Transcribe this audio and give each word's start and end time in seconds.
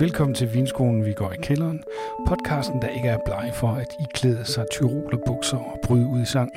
Velkommen 0.00 0.34
til 0.34 0.54
Vinskolen, 0.54 1.04
vi 1.04 1.12
går 1.12 1.32
i 1.32 1.36
kælderen. 1.42 1.82
Podcasten, 2.26 2.82
der 2.82 2.88
ikke 2.88 3.08
er 3.08 3.18
bleg 3.26 3.52
for 3.54 3.68
at 3.68 3.96
iklæde 4.00 4.44
sig 4.44 4.64
tyroler 4.72 5.18
bukser 5.26 5.56
og 5.56 5.78
bryde 5.84 6.06
ud 6.06 6.22
i 6.22 6.24
sang. 6.24 6.52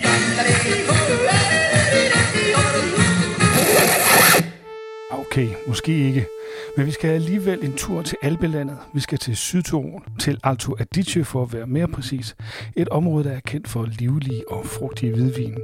Okay, 5.10 5.48
måske 5.68 6.08
ikke. 6.08 6.26
Men 6.78 6.86
vi 6.86 6.92
skal 6.92 7.10
alligevel 7.10 7.66
en 7.66 7.74
tur 7.74 8.02
til 8.02 8.18
Alpelandet. 8.22 8.78
Vi 8.94 9.00
skal 9.00 9.18
til 9.18 9.38
Sydtyrol, 9.38 10.04
til 10.20 10.40
Alto 10.44 10.76
Adige 10.80 11.26
for 11.26 11.44
at 11.44 11.54
være 11.54 11.68
mere 11.68 11.88
præcis. 11.88 12.36
Et 12.76 12.90
område, 12.90 13.24
der 13.24 13.32
er 13.32 13.40
kendt 13.40 13.68
for 13.68 13.88
livlige 14.00 14.44
og 14.52 14.66
frugtige 14.66 15.14
hvidvin. 15.14 15.58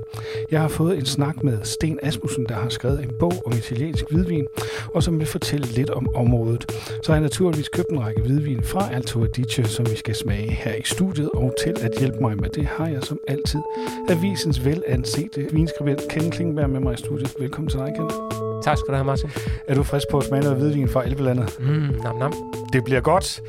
Jeg 0.51 0.61
har 0.61 0.67
fået 0.67 0.97
en 0.97 1.05
snak 1.05 1.43
med 1.43 1.63
Sten 1.63 1.99
Asmussen, 2.03 2.45
der 2.49 2.55
har 2.55 2.69
skrevet 2.69 3.03
en 3.03 3.11
bog 3.19 3.33
om 3.45 3.51
italiensk 3.51 4.03
hvidvin, 4.11 4.45
og 4.95 5.03
som 5.03 5.19
vil 5.19 5.27
fortælle 5.27 5.67
lidt 5.67 5.89
om 5.89 6.07
området. 6.15 6.65
Så 7.03 7.11
har 7.11 7.13
jeg 7.13 7.21
naturligvis 7.21 7.69
købt 7.69 7.89
en 7.91 7.99
række 7.99 8.21
hvidvin 8.21 8.63
fra 8.63 8.93
Alto 8.93 9.23
Adige, 9.23 9.65
som 9.65 9.85
vi 9.91 9.95
skal 9.95 10.15
smage 10.15 10.51
her 10.51 10.73
i 10.73 10.83
studiet, 10.85 11.29
og 11.29 11.53
til 11.63 11.75
at 11.81 11.91
hjælpe 11.99 12.17
mig 12.21 12.37
med 12.37 12.49
det 12.49 12.65
har 12.65 12.87
jeg 12.87 13.03
som 13.03 13.19
altid 13.27 13.59
avisens 14.09 14.65
velansete 14.65 15.47
vinskribent 15.51 16.01
Ken 16.09 16.31
Klingberg 16.31 16.69
med 16.69 16.79
mig 16.79 16.93
i 16.93 16.97
studiet. 16.97 17.35
Velkommen 17.39 17.69
til 17.69 17.79
dig, 17.79 17.93
Ken. 17.95 18.48
Tak 18.63 18.77
skal 18.77 18.87
du 18.87 18.93
have, 18.95 19.05
Martin. 19.05 19.29
Er 19.67 19.75
du 19.75 19.83
frisk 19.83 20.07
på 20.11 20.17
at 20.17 20.23
smage 20.23 20.43
noget 20.43 20.57
hvidvin 20.57 20.89
fra 20.89 21.05
Elvelandet? 21.05 21.57
Mm, 21.59 21.99
nam, 22.03 22.15
nam. 22.15 22.33
Det 22.73 22.83
bliver 22.83 23.01
godt. 23.01 23.41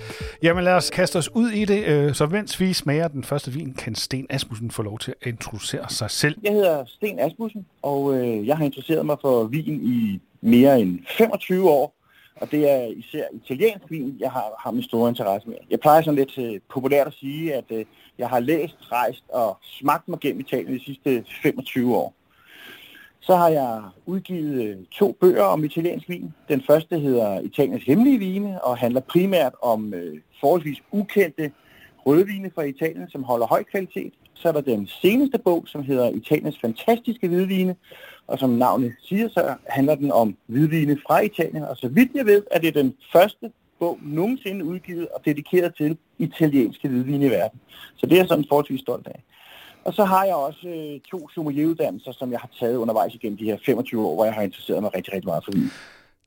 Jamen 0.43 0.65
lad 0.65 0.73
os 0.73 0.91
kaste 0.91 1.17
os 1.17 1.35
ud 1.35 1.49
i 1.49 1.65
det. 1.65 1.85
Øh, 1.85 2.15
så 2.15 2.27
mens 2.27 2.61
vi 2.61 2.73
smager 2.73 3.09
den 3.09 3.25
første 3.25 3.51
vin, 3.53 3.75
kan 3.75 3.95
Sten 3.95 4.27
Asmussen 4.31 4.71
få 4.71 4.83
lov 4.83 4.99
til 4.99 5.15
at 5.23 5.27
introducere 5.27 5.85
sig 5.89 6.11
selv. 6.11 6.39
Jeg 6.43 6.53
hedder 6.53 6.85
Sten 6.87 7.19
Asmussen, 7.19 7.67
og 7.83 8.15
øh, 8.17 8.47
jeg 8.47 8.57
har 8.57 8.65
interesseret 8.65 9.07
mig 9.07 9.17
for 9.21 9.45
vin 9.45 9.81
i 9.83 10.21
mere 10.41 10.81
end 10.81 10.99
25 11.19 11.71
år. 11.71 11.95
Og 12.37 12.51
det 12.51 12.71
er 12.71 12.87
især 12.87 13.25
italiensk 13.33 13.85
vin, 13.91 14.17
jeg 14.21 14.31
har, 14.31 14.45
har 14.59 14.71
min 14.71 14.83
store 14.83 15.09
interesse 15.09 15.49
med. 15.49 15.57
Jeg 15.71 15.81
plejer 15.81 16.03
sådan 16.03 16.19
lidt 16.19 16.39
øh, 16.39 16.61
populært 16.73 17.07
at 17.07 17.13
sige, 17.13 17.55
at 17.55 17.65
øh, 17.71 17.85
jeg 18.19 18.29
har 18.29 18.41
læst, 18.41 18.77
rejst 18.93 19.25
og 19.29 19.59
smagt 19.63 20.09
mig 20.09 20.19
gennem 20.21 20.41
Italien 20.41 20.79
de 20.79 20.85
sidste 20.85 21.25
25 21.43 21.97
år. 21.97 22.15
Så 23.21 23.37
har 23.37 23.49
jeg 23.49 23.83
udgivet 24.07 24.65
øh, 24.65 24.77
to 24.93 25.17
bøger 25.21 25.43
om 25.43 25.65
italiensk 25.65 26.09
vin. 26.09 26.35
Den 26.49 26.63
første 26.67 26.99
hedder 26.99 27.41
Italiens 27.41 27.85
hemmelige 27.85 28.19
vine 28.19 28.65
og 28.65 28.79
handler 28.79 29.01
primært 29.01 29.53
om 29.63 29.95
øh, 29.95 30.19
forholdsvis 30.41 30.83
ukendte 30.93 31.53
rødvine 32.07 32.51
fra 32.55 32.63
Italien, 32.63 33.11
som 33.11 33.23
holder 33.23 33.47
høj 33.47 33.63
kvalitet. 33.63 34.13
Så 34.35 34.49
er 34.49 34.53
der 34.53 34.61
den 34.61 34.87
seneste 34.87 35.39
bog, 35.39 35.65
som 35.67 35.83
hedder 35.83 36.11
Italiens 36.11 36.59
fantastiske 36.61 37.29
hvidvine, 37.29 37.77
og 38.27 38.39
som 38.39 38.51
navnet 38.51 38.93
siger, 39.03 39.29
så 39.29 39.55
handler 39.69 39.95
den 39.95 40.13
om 40.13 40.37
hvidvine 40.47 40.99
fra 41.07 41.21
Italien. 41.21 41.63
Og 41.65 41.77
så 41.77 41.89
vidt 41.89 42.11
jeg 42.15 42.27
ved, 42.27 42.43
er 42.51 42.59
det 42.59 42.75
den 42.75 42.95
første 43.13 43.51
bog 43.79 43.99
nogensinde 44.03 44.65
udgivet 44.65 45.09
og 45.09 45.25
dedikeret 45.25 45.75
til 45.75 45.97
italienske 46.19 46.89
hvidvine 46.89 47.27
i 47.27 47.31
verden. 47.31 47.61
Så 47.97 48.07
det 48.07 48.13
er 48.13 48.17
jeg 48.17 48.29
sådan 48.29 48.45
forholdsvis 48.49 48.81
stolt 48.81 49.07
af. 49.07 49.23
Og 49.85 49.95
så 49.95 50.05
har 50.05 50.25
jeg 50.25 50.35
også 50.35 50.69
øh, 50.69 51.01
to 51.11 51.29
sommelieruddannelser, 51.29 52.13
som 52.13 52.33
jeg 52.33 52.41
har 52.41 52.51
taget 52.61 52.77
undervejs 52.77 53.15
igennem 53.15 53.39
de 53.39 53.45
her 53.45 53.59
25 53.67 54.07
år, 54.07 54.15
hvor 54.15 54.25
jeg 54.25 54.35
har 54.35 54.43
interesseret 54.43 54.83
mig 54.83 54.95
rigtig, 54.95 55.15
rigtig 55.15 55.29
meget 55.29 55.45
for 55.45 55.53
vin. 55.53 55.71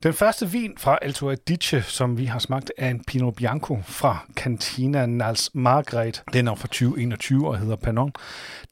Den 0.02 0.12
første 0.12 0.50
vin 0.50 0.74
fra 0.78 0.98
Alto 1.02 1.30
Adige, 1.30 1.82
som 1.82 2.18
vi 2.18 2.24
har 2.24 2.38
smagt, 2.38 2.72
er 2.78 2.90
en 2.90 3.04
Pinot 3.04 3.34
Bianco 3.34 3.78
fra 3.82 4.26
Cantina 4.34 5.06
Nals 5.06 5.50
Margret. 5.54 6.22
Den 6.32 6.48
er 6.48 6.54
fra 6.54 6.66
2021 6.66 7.48
og 7.48 7.58
hedder 7.58 7.76
Panon. 7.76 8.12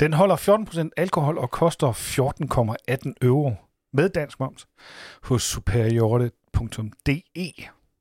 Den 0.01 0.13
holder 0.13 0.37
14% 0.37 0.89
alkohol 0.97 1.39
og 1.39 1.51
koster 1.51 1.93
14,18 1.93 3.13
euro 3.23 3.53
med 3.93 4.09
dansk 4.09 4.41
moms 4.41 4.67
hos 5.23 5.43
superiorte.de, 5.43 7.53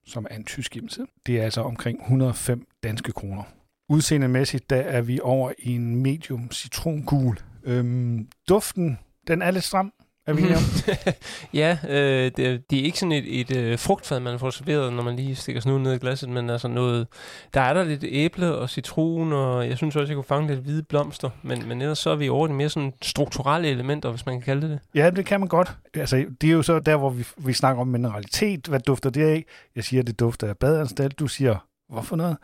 som 0.05 0.27
er 0.29 0.35
en 0.35 0.45
tysk 0.45 0.73
hjemmeside. 0.73 1.07
Det 1.25 1.39
er 1.39 1.43
altså 1.43 1.61
omkring 1.61 2.01
105 2.01 2.67
danske 2.83 3.11
kroner. 3.11 3.43
Udseendemæssigt, 3.91 4.69
der 4.69 4.75
er 4.75 5.01
vi 5.01 5.19
over 5.23 5.51
i 5.59 5.75
en 5.75 5.95
medium 5.95 6.51
citrongul. 6.51 7.37
Øhm, 7.63 8.27
duften, 8.49 8.99
den 9.27 9.41
er 9.41 9.51
lidt 9.51 9.63
stram, 9.63 9.93
er 10.27 10.33
vi 10.33 10.41
om? 10.41 10.61
ja, 11.61 11.77
øh, 11.89 12.31
det, 12.37 12.69
det 12.69 12.79
er 12.79 12.83
ikke 12.83 12.99
sådan 12.99 13.11
et, 13.11 13.39
et 13.39 13.57
øh, 13.57 13.79
frugtfad, 13.79 14.19
man 14.19 14.39
får 14.39 14.49
serveret, 14.49 14.93
når 14.93 15.03
man 15.03 15.15
lige 15.15 15.35
stikker 15.35 15.61
snuden 15.61 15.83
ned 15.83 15.93
i 15.93 15.97
glasset, 15.97 16.29
men 16.29 16.49
altså 16.49 16.67
noget, 16.67 17.07
der 17.53 17.61
er 17.61 17.73
der 17.73 17.83
lidt 17.83 18.03
æble 18.07 18.55
og 18.55 18.69
citron, 18.69 19.33
og 19.33 19.69
jeg 19.69 19.77
synes 19.77 19.95
også, 19.95 20.11
jeg 20.11 20.15
kunne 20.15 20.23
fange 20.23 20.47
lidt 20.47 20.59
hvide 20.59 20.83
blomster, 20.83 21.29
men, 21.43 21.67
men 21.67 21.81
ellers 21.81 21.99
så 21.99 22.09
er 22.09 22.15
vi 22.15 22.29
over 22.29 22.47
det 22.47 22.55
mere 22.55 22.69
sådan 22.69 22.93
strukturelle 23.01 23.67
elementer, 23.67 24.09
hvis 24.09 24.25
man 24.25 24.35
kan 24.35 24.41
kalde 24.41 24.61
det 24.61 24.69
det. 24.69 24.79
Ja, 24.95 25.09
det 25.09 25.25
kan 25.25 25.39
man 25.39 25.49
godt. 25.49 25.71
Altså, 25.93 26.25
det 26.41 26.49
er 26.49 26.53
jo 26.53 26.61
så 26.61 26.79
der, 26.79 26.97
hvor 26.97 27.09
vi, 27.09 27.25
vi 27.37 27.53
snakker 27.53 27.81
om 27.81 27.87
mineralitet. 27.87 28.67
Hvad 28.67 28.79
dufter 28.79 29.09
det 29.09 29.23
af? 29.23 29.45
Jeg 29.75 29.83
siger, 29.83 30.03
det 30.03 30.19
dufter 30.19 30.47
af 30.47 30.57
badeanstalt. 30.57 31.19
Du 31.19 31.27
siger, 31.27 31.55
hvorfor 31.91 32.15
noget? 32.15 32.37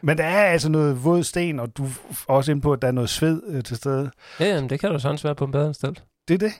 Men 0.00 0.18
der 0.18 0.24
er 0.24 0.44
altså 0.44 0.68
noget 0.68 1.04
våd 1.04 1.22
sten, 1.22 1.60
og 1.60 1.76
du 1.76 1.84
er 1.84 1.88
også 2.26 2.52
ind 2.52 2.62
på, 2.62 2.72
at 2.72 2.82
der 2.82 2.88
er 2.88 2.92
noget 2.92 3.10
sved 3.10 3.42
øh, 3.48 3.62
til 3.62 3.76
stede. 3.76 4.10
Ja, 4.40 4.46
jamen, 4.46 4.70
det 4.70 4.80
kan 4.80 4.90
du 4.90 4.98
sådan 4.98 5.18
være 5.24 5.34
på 5.34 5.44
en 5.44 5.52
badeanstalt. 5.52 6.02
Det 6.28 6.34
er 6.34 6.38
det. 6.38 6.52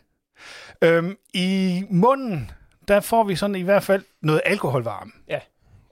Øhm, 0.83 1.17
I 1.35 1.83
munden, 1.91 2.51
der 2.89 3.01
får 3.01 3.25
vi 3.25 3.37
sådan 3.37 3.57
i 3.57 3.63
hvert 3.63 3.83
fald 3.83 4.03
noget 4.23 4.41
alkoholvarme. 4.45 5.11
Ja. 5.29 5.39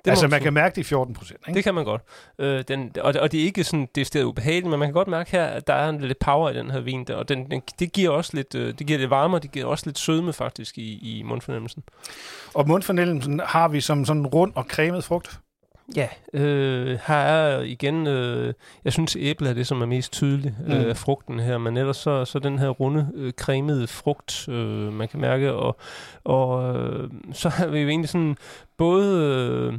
Det 0.05 0.11
altså, 0.11 0.29
man 0.29 0.41
kan 0.41 0.53
mærke 0.53 0.75
det 0.75 0.81
i 0.81 0.85
14 0.85 1.15
procent, 1.15 1.47
Det 1.47 1.65
kan 1.65 1.75
man 1.75 1.85
godt. 1.85 2.03
Øh, 2.39 2.65
den, 2.69 2.93
og, 3.01 3.15
og 3.21 3.33
det 3.33 3.41
er 3.41 3.45
ikke 3.45 3.65
sådan, 3.65 3.89
det 3.95 4.01
er 4.01 4.05
stedet 4.05 4.25
ubehageligt, 4.25 4.71
men 4.71 4.79
man 4.79 4.89
kan 4.89 4.93
godt 4.93 5.09
mærke 5.09 5.31
her, 5.31 5.45
at 5.45 5.67
der 5.67 5.75
er 5.75 5.89
en 5.89 6.01
lidt 6.01 6.19
power 6.19 6.51
i 6.51 6.55
den 6.55 6.71
her 6.71 6.81
vin, 6.81 7.05
der, 7.05 7.15
og 7.15 7.29
den, 7.29 7.51
den, 7.51 7.63
det 7.79 7.93
giver 7.93 8.11
også 8.11 8.31
lidt, 8.35 8.55
øh, 8.55 8.75
det 8.79 8.87
giver 8.87 8.99
lidt 8.99 9.11
varme, 9.11 9.37
og 9.37 9.43
det 9.43 9.53
giver 9.53 9.67
også 9.67 9.87
lidt 9.87 9.99
sødme 9.99 10.33
faktisk 10.33 10.79
i, 10.79 11.19
i 11.19 11.23
mundfornemmelsen. 11.23 11.83
Og 12.55 12.69
mundfornemmelsen 12.69 13.41
har 13.45 13.69
vi 13.69 13.81
som 13.81 14.05
sådan 14.05 14.27
rund 14.27 14.53
og 14.55 14.65
cremet 14.65 15.05
frugt? 15.05 15.41
Ja, 15.97 16.09
øh, 16.33 16.99
her 17.07 17.15
er 17.15 17.61
igen, 17.63 18.07
øh, 18.07 18.55
jeg 18.85 18.93
synes 18.93 19.17
æble 19.21 19.49
er 19.49 19.55
det, 19.55 19.67
som 19.67 19.83
er 19.83 19.87
mest 19.87 20.13
tydeligt 20.13 20.55
mm. 20.67 20.73
øh, 20.73 20.97
frugten 20.97 21.41
her, 21.41 21.59
men 21.59 21.77
ellers 21.77 21.97
så, 21.97 22.25
så 22.25 22.39
den 22.39 22.59
her 22.59 22.69
runde, 22.69 23.09
øh, 23.15 23.33
cremede 23.33 23.87
frugt, 23.87 24.49
øh, 24.49 24.93
man 24.93 25.09
kan 25.09 25.21
mærke, 25.21 25.53
og, 25.53 25.77
og 26.25 26.77
øh, 26.77 27.11
så 27.33 27.49
har 27.49 27.67
vi 27.67 27.81
jo 27.81 27.89
egentlig 27.89 28.09
sådan 28.09 28.37
både... 28.77 29.25
Øh, 29.25 29.79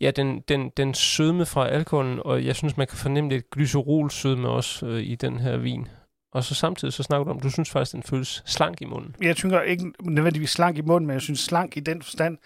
ja, 0.00 0.10
den, 0.10 0.40
den, 0.48 0.70
den 0.76 0.94
sødme 0.94 1.46
fra 1.46 1.68
alkoholen, 1.68 2.20
og 2.24 2.44
jeg 2.44 2.56
synes, 2.56 2.76
man 2.76 2.86
kan 2.86 2.98
fornemme 2.98 3.30
lidt 3.30 3.50
glycerol-sødme 3.50 4.48
også 4.48 4.86
øh, 4.86 5.02
i 5.02 5.14
den 5.14 5.38
her 5.38 5.56
vin. 5.56 5.88
Og 6.32 6.44
så 6.44 6.54
samtidig 6.54 6.94
så 6.94 7.02
snakker 7.02 7.24
du 7.24 7.30
om, 7.30 7.40
du 7.40 7.50
synes 7.50 7.70
faktisk, 7.70 7.92
den 7.92 8.02
føles 8.02 8.42
slank 8.46 8.80
i 8.80 8.84
munden. 8.84 9.14
Jeg 9.22 9.36
synes 9.36 9.54
ikke 9.66 9.92
nødvendigvis 10.00 10.50
slank 10.50 10.78
i 10.78 10.80
munden, 10.80 11.06
men 11.06 11.14
jeg 11.14 11.22
synes 11.22 11.40
slank 11.40 11.76
i 11.76 11.80
den 11.80 12.02
forstand, 12.02 12.38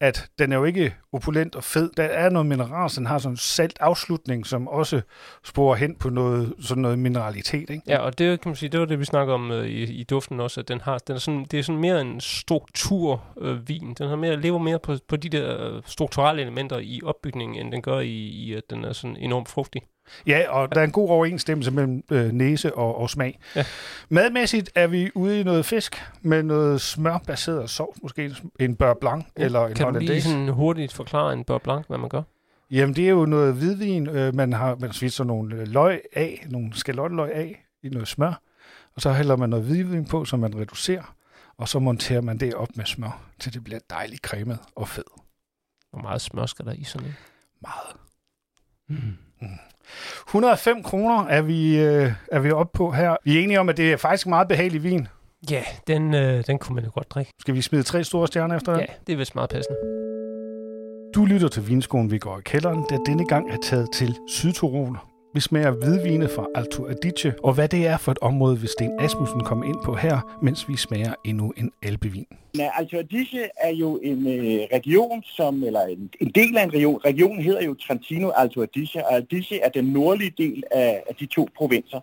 at 0.00 0.30
den 0.38 0.52
er 0.52 0.56
jo 0.56 0.64
ikke 0.64 0.94
opulent 1.12 1.54
og 1.54 1.64
fed. 1.64 1.90
Der 1.96 2.04
er 2.04 2.30
noget 2.30 2.46
mineral, 2.46 2.90
den 2.96 3.06
har 3.06 3.18
sådan 3.18 3.32
en 3.32 3.36
salt 3.36 3.78
afslutning, 3.80 4.46
som 4.46 4.68
også 4.68 5.00
sporer 5.44 5.76
hen 5.76 5.96
på 5.96 6.10
noget, 6.10 6.54
sådan 6.60 6.82
noget 6.82 6.98
mineralitet. 6.98 7.70
Ikke? 7.70 7.82
Ja, 7.86 7.98
og 7.98 8.18
det 8.18 8.40
kan 8.40 8.48
man 8.48 8.56
sige, 8.56 8.68
det 8.68 8.80
var 8.80 8.86
det, 8.86 8.98
vi 8.98 9.04
snakker 9.04 9.34
om 9.34 9.50
øh, 9.50 9.66
i, 9.66 9.82
i, 9.82 10.04
duften 10.04 10.40
også, 10.40 10.60
at 10.60 10.68
den 10.68 10.80
har, 10.80 10.98
den 10.98 11.16
er 11.16 11.20
sådan, 11.20 11.46
det 11.50 11.58
er 11.58 11.62
sådan 11.62 11.80
mere 11.80 12.00
en 12.00 12.20
strukturvin. 12.20 13.88
Øh, 13.90 13.94
den 13.98 14.08
har 14.08 14.16
mere, 14.16 14.40
lever 14.40 14.58
mere 14.58 14.78
på, 14.78 14.96
på 15.08 15.16
de 15.16 15.28
der 15.28 15.80
strukturelle 15.86 16.42
elementer 16.42 16.78
i 16.78 17.00
opbygningen, 17.04 17.58
end 17.58 17.72
den 17.72 17.82
gør 17.82 17.98
i, 17.98 18.14
i 18.14 18.54
at 18.54 18.70
den 18.70 18.84
er 18.84 18.92
sådan 18.92 19.16
enormt 19.16 19.48
frugtig. 19.48 19.82
Ja, 20.26 20.44
og 20.48 20.74
der 20.74 20.80
er 20.80 20.84
en 20.84 20.92
god 20.92 21.08
overensstemmelse 21.08 21.70
mellem 21.70 22.02
øh, 22.10 22.32
næse 22.32 22.74
og, 22.74 22.98
og 22.98 23.10
smag. 23.10 23.38
Ja. 23.56 23.64
Madmæssigt 24.08 24.70
er 24.74 24.86
vi 24.86 25.10
ude 25.14 25.40
i 25.40 25.42
noget 25.42 25.66
fisk 25.66 26.02
med 26.22 26.42
noget 26.42 26.80
smørbaseret 26.80 27.70
sovs, 27.70 28.02
måske 28.02 28.34
en 28.60 28.76
beurre 28.76 28.96
blanc 29.00 29.26
ja. 29.38 29.44
eller 29.44 29.66
en 29.66 29.74
Kan 29.74 29.92
du 29.92 29.98
lige 29.98 30.22
sådan 30.22 30.48
hurtigt 30.48 30.92
forklare 30.92 31.32
en 31.32 31.44
beurre 31.44 31.60
blanc, 31.60 31.86
hvad 31.86 31.98
man 31.98 32.08
gør? 32.08 32.22
Jamen, 32.70 32.96
det 32.96 33.04
er 33.04 33.10
jo 33.10 33.26
noget 33.26 33.54
hvidvin. 33.54 34.08
Øh, 34.08 34.34
man 34.34 34.52
har 34.52 34.76
man 34.80 34.92
svitser 34.92 35.24
nogle 35.24 35.56
øh, 35.56 35.68
løg 35.68 36.02
af, 36.12 36.46
nogle 36.48 36.74
skalotteløg 36.74 37.32
af 37.32 37.64
i 37.82 37.88
noget 37.88 38.08
smør, 38.08 38.40
og 38.94 39.02
så 39.02 39.12
hælder 39.12 39.36
man 39.36 39.50
noget 39.50 39.64
hvidvin 39.64 40.04
på, 40.04 40.24
som 40.24 40.40
man 40.40 40.56
reducerer, 40.56 41.14
og 41.56 41.68
så 41.68 41.78
monterer 41.78 42.20
man 42.20 42.38
det 42.38 42.54
op 42.54 42.68
med 42.74 42.84
smør, 42.84 43.20
til 43.38 43.54
det 43.54 43.64
bliver 43.64 43.80
dejligt 43.90 44.20
cremet 44.20 44.58
og 44.76 44.88
fed. 44.88 45.04
Hvor 45.90 46.00
meget 46.00 46.20
smør 46.20 46.46
skal 46.46 46.64
der 46.64 46.72
i 46.72 46.84
sådan 46.84 47.02
noget? 47.02 47.16
Meget. 47.60 47.96
Mm. 48.88 49.16
Mm. 49.40 49.48
105 50.26 50.82
kroner 50.82 51.26
er 51.26 51.42
vi, 51.42 51.78
øh, 51.78 52.12
er 52.32 52.38
vi 52.40 52.50
oppe 52.50 52.78
på 52.78 52.90
her. 52.90 53.16
Vi 53.24 53.38
er 53.38 53.42
enige 53.42 53.60
om, 53.60 53.68
at 53.68 53.76
det 53.76 53.92
er 53.92 53.96
faktisk 53.96 54.26
meget 54.26 54.48
behagelig 54.48 54.82
vin. 54.82 55.08
Ja, 55.50 55.62
den, 55.86 56.14
øh, 56.14 56.46
den 56.46 56.58
kunne 56.58 56.74
man 56.74 56.84
jo 56.84 56.90
godt 56.94 57.10
drikke. 57.10 57.32
Skal 57.40 57.54
vi 57.54 57.62
smide 57.62 57.82
tre 57.82 58.04
store 58.04 58.26
stjerner 58.26 58.56
efter 58.56 58.78
Ja, 58.78 58.84
det 59.06 59.12
er 59.12 59.16
vist 59.16 59.34
meget 59.34 59.50
passende. 59.50 59.76
Du 61.14 61.24
lytter 61.24 61.48
til 61.48 61.68
Vinskolen, 61.68 62.10
vi 62.10 62.18
går 62.18 62.38
i 62.38 62.42
kælderen, 62.44 62.84
der 62.88 62.98
denne 63.06 63.26
gang 63.26 63.50
er 63.50 63.56
taget 63.62 63.88
til 63.92 64.16
Sydtirol, 64.28 64.98
vi 65.36 65.40
smager 65.40 65.70
hvidvine 65.70 66.28
fra 66.28 66.46
Alto 66.54 66.86
Adige, 66.86 67.34
og 67.42 67.54
hvad 67.54 67.68
det 67.68 67.86
er 67.86 67.96
for 67.96 68.12
et 68.12 68.18
område, 68.18 68.60
vil 68.60 68.68
Sten 68.68 69.00
Asmussen 69.00 69.40
komme 69.40 69.66
ind 69.66 69.76
på 69.84 69.94
her, 69.94 70.38
mens 70.42 70.68
vi 70.68 70.76
smager 70.76 71.14
endnu 71.24 71.52
en 71.56 71.72
alpevin. 71.82 72.26
Ja, 72.58 72.70
Alto 72.78 72.98
Adige 72.98 73.48
er 73.56 73.70
jo 73.70 74.00
en 74.02 74.26
øh, 74.26 74.66
region, 74.72 75.22
som, 75.22 75.64
eller 75.64 75.82
en, 75.82 76.10
en 76.20 76.30
del 76.30 76.56
af 76.56 76.62
en 76.62 76.74
region. 76.74 77.00
Regionen 77.04 77.42
hedder 77.42 77.62
jo 77.62 77.74
Trentino 77.74 78.30
Alto 78.30 78.62
Adige, 78.62 79.06
og 79.06 79.16
Adige 79.16 79.60
er 79.60 79.68
den 79.68 79.84
nordlige 79.84 80.32
del 80.38 80.64
af, 80.70 81.02
af 81.08 81.14
de 81.14 81.26
to 81.26 81.48
provinser. 81.56 82.00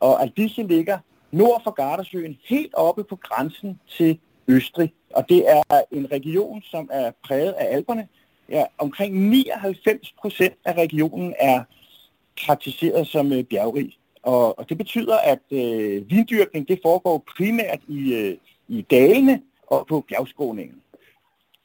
Og 0.00 0.22
Adige 0.22 0.66
ligger 0.66 0.98
nord 1.32 1.60
for 1.64 1.70
Gardasøen, 1.70 2.38
helt 2.48 2.74
oppe 2.74 3.04
på 3.04 3.16
grænsen 3.16 3.80
til 3.96 4.18
Østrig. 4.48 4.92
Og 5.14 5.24
det 5.28 5.44
er 5.50 5.62
en 5.92 6.12
region, 6.12 6.62
som 6.62 6.88
er 6.92 7.10
præget 7.24 7.52
af 7.52 7.76
Alperne, 7.76 8.08
ja, 8.48 8.64
omkring 8.78 9.28
99 9.28 10.14
procent 10.20 10.54
af 10.64 10.72
regionen 10.72 11.34
er 11.40 11.64
karakteriseret 12.46 13.06
som 13.06 13.32
øh, 13.32 13.44
bjergrig. 13.44 13.98
Og, 14.22 14.58
og 14.58 14.68
det 14.68 14.78
betyder, 14.78 15.16
at 15.16 15.40
øh, 15.50 16.10
vindyrkning 16.10 16.68
det 16.68 16.78
foregår 16.82 17.24
primært 17.36 17.80
i, 17.88 18.14
øh, 18.14 18.36
i 18.68 18.82
dalene 18.82 19.42
og 19.66 19.86
på 19.88 20.04
bjergskåningen. 20.08 20.76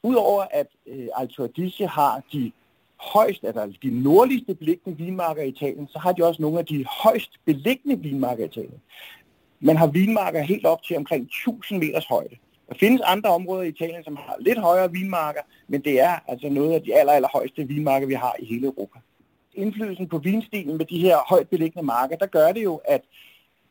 Udover 0.02 0.44
at 0.50 0.66
øh, 0.86 1.08
Alto 1.16 1.44
Adige 1.44 1.88
har 1.88 2.22
de 2.32 2.52
højst, 2.96 3.44
altså, 3.44 3.60
altså 3.60 3.78
de 3.82 4.02
nordligste 4.02 4.54
beliggende 4.54 4.98
vinmarker 4.98 5.42
i 5.42 5.48
Italien, 5.48 5.88
så 5.88 5.98
har 5.98 6.12
de 6.12 6.24
også 6.24 6.42
nogle 6.42 6.58
af 6.58 6.66
de 6.66 6.84
højst 7.02 7.30
beliggende 7.44 7.98
vinmarker 7.98 8.44
i 8.44 8.46
Italien. 8.46 8.80
Man 9.60 9.76
har 9.76 9.86
vinmarker 9.86 10.42
helt 10.42 10.66
op 10.66 10.82
til 10.82 10.96
omkring 10.96 11.24
1000 11.24 11.78
meters 11.78 12.06
højde. 12.06 12.36
Der 12.68 12.74
findes 12.80 13.00
andre 13.00 13.30
områder 13.30 13.62
i 13.62 13.68
Italien, 13.68 14.04
som 14.04 14.16
har 14.16 14.36
lidt 14.40 14.58
højere 14.58 14.92
vinmarker, 14.92 15.40
men 15.68 15.80
det 15.80 16.00
er 16.00 16.18
altså 16.28 16.48
noget 16.48 16.72
af 16.72 16.82
de 16.82 16.94
aller, 16.94 17.12
aller 17.12 17.28
højeste 17.32 17.68
vinmarker, 17.68 18.06
vi 18.06 18.14
har 18.14 18.36
i 18.38 18.44
hele 18.46 18.66
Europa. 18.66 18.98
Indflydelsen 19.54 20.08
på 20.08 20.18
vinstilen 20.18 20.78
med 20.78 20.86
de 20.86 20.98
her 20.98 21.16
højt 21.28 21.48
beliggende 21.48 21.86
marker, 21.86 22.16
der 22.16 22.26
gør 22.26 22.52
det 22.52 22.64
jo, 22.64 22.80
at, 22.84 23.02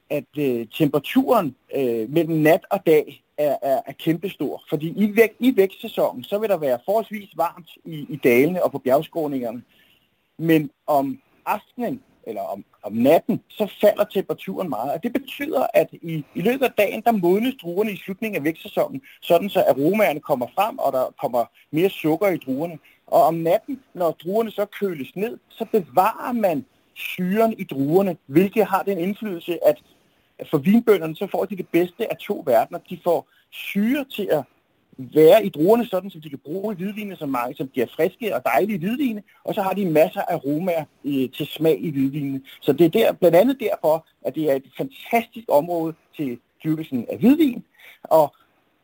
at 0.09 0.37
øh, 0.37 0.67
temperaturen 0.71 1.55
øh, 1.75 2.09
mellem 2.09 2.35
nat 2.35 2.65
og 2.69 2.85
dag 2.85 3.23
er, 3.37 3.57
er, 3.61 3.81
er 3.85 3.93
kæmpestor. 3.93 4.63
Fordi 4.69 4.87
i, 4.87 5.15
væk, 5.15 5.31
i 5.39 5.53
vækstsæsonen, 5.55 6.23
så 6.23 6.37
vil 6.39 6.49
der 6.49 6.57
være 6.57 6.79
forholdsvis 6.85 7.29
varmt 7.35 7.69
i, 7.85 8.05
i 8.09 8.15
dalene 8.15 8.63
og 8.63 8.71
på 8.71 8.77
bjergskråningerne. 8.77 9.63
Men 10.37 10.69
om 10.87 11.19
aftenen, 11.45 12.01
eller 12.27 12.41
om, 12.41 12.65
om 12.83 12.93
natten, 12.93 13.41
så 13.49 13.71
falder 13.81 14.03
temperaturen 14.03 14.69
meget. 14.69 14.91
Og 14.91 15.03
det 15.03 15.13
betyder, 15.13 15.67
at 15.73 15.87
i, 15.91 16.23
i 16.35 16.41
løbet 16.41 16.65
af 16.65 16.71
dagen, 16.77 17.01
der 17.01 17.11
modnes 17.11 17.55
druerne 17.61 17.91
i 17.91 17.97
slutningen 17.97 18.37
af 18.37 18.43
vækstsæsonen, 18.43 19.01
sådan 19.21 19.49
så 19.49 19.63
aromaerne 19.67 20.19
kommer 20.19 20.47
frem, 20.55 20.77
og 20.77 20.93
der 20.93 21.13
kommer 21.21 21.45
mere 21.71 21.89
sukker 21.89 22.27
i 22.27 22.37
druerne. 22.37 22.79
Og 23.07 23.23
om 23.23 23.33
natten, 23.33 23.79
når 23.93 24.11
druerne 24.11 24.51
så 24.51 24.65
køles 24.65 25.15
ned, 25.15 25.37
så 25.49 25.65
bevarer 25.71 26.31
man 26.31 26.65
syren 26.93 27.53
i 27.59 27.63
druerne, 27.63 28.17
hvilket 28.25 28.65
har 28.65 28.83
den 28.83 28.97
indflydelse, 28.97 29.67
at 29.67 29.81
for 30.49 30.57
vinbønderne, 30.57 31.15
så 31.15 31.27
får 31.31 31.45
de 31.45 31.57
det 31.57 31.67
bedste 31.67 32.11
af 32.11 32.17
to 32.17 32.43
verdener. 32.45 32.79
De 32.89 32.99
får 33.03 33.27
syre 33.51 34.05
til 34.11 34.29
at 34.31 34.43
være 34.97 35.45
i 35.45 35.49
druerne, 35.49 35.85
sådan 35.85 36.09
så 36.09 36.19
de 36.19 36.29
kan 36.29 36.39
bruge 36.39 36.75
hvidvine 36.75 37.15
som 37.15 37.29
mange, 37.29 37.55
som 37.55 37.67
bliver 37.67 37.87
friske 37.95 38.35
og 38.35 38.41
dejlige 38.45 38.79
hvidvine, 38.79 39.23
og 39.43 39.53
så 39.53 39.61
har 39.61 39.73
de 39.73 39.85
masser 39.85 40.21
af 40.21 40.33
aromaer 40.35 40.85
øh, 41.05 41.29
til 41.29 41.47
smag 41.47 41.83
i 41.83 41.91
hvidvinene. 41.91 42.41
Så 42.61 42.73
det 42.73 42.85
er 42.85 42.89
der, 42.89 43.11
blandt 43.13 43.37
andet 43.37 43.59
derfor, 43.59 44.05
at 44.21 44.35
det 44.35 44.51
er 44.51 44.55
et 44.55 44.71
fantastisk 44.77 45.45
område 45.47 45.93
til 46.17 46.39
dyrkelsen 46.63 47.05
af 47.09 47.17
hvidvin, 47.17 47.63
og 48.03 48.35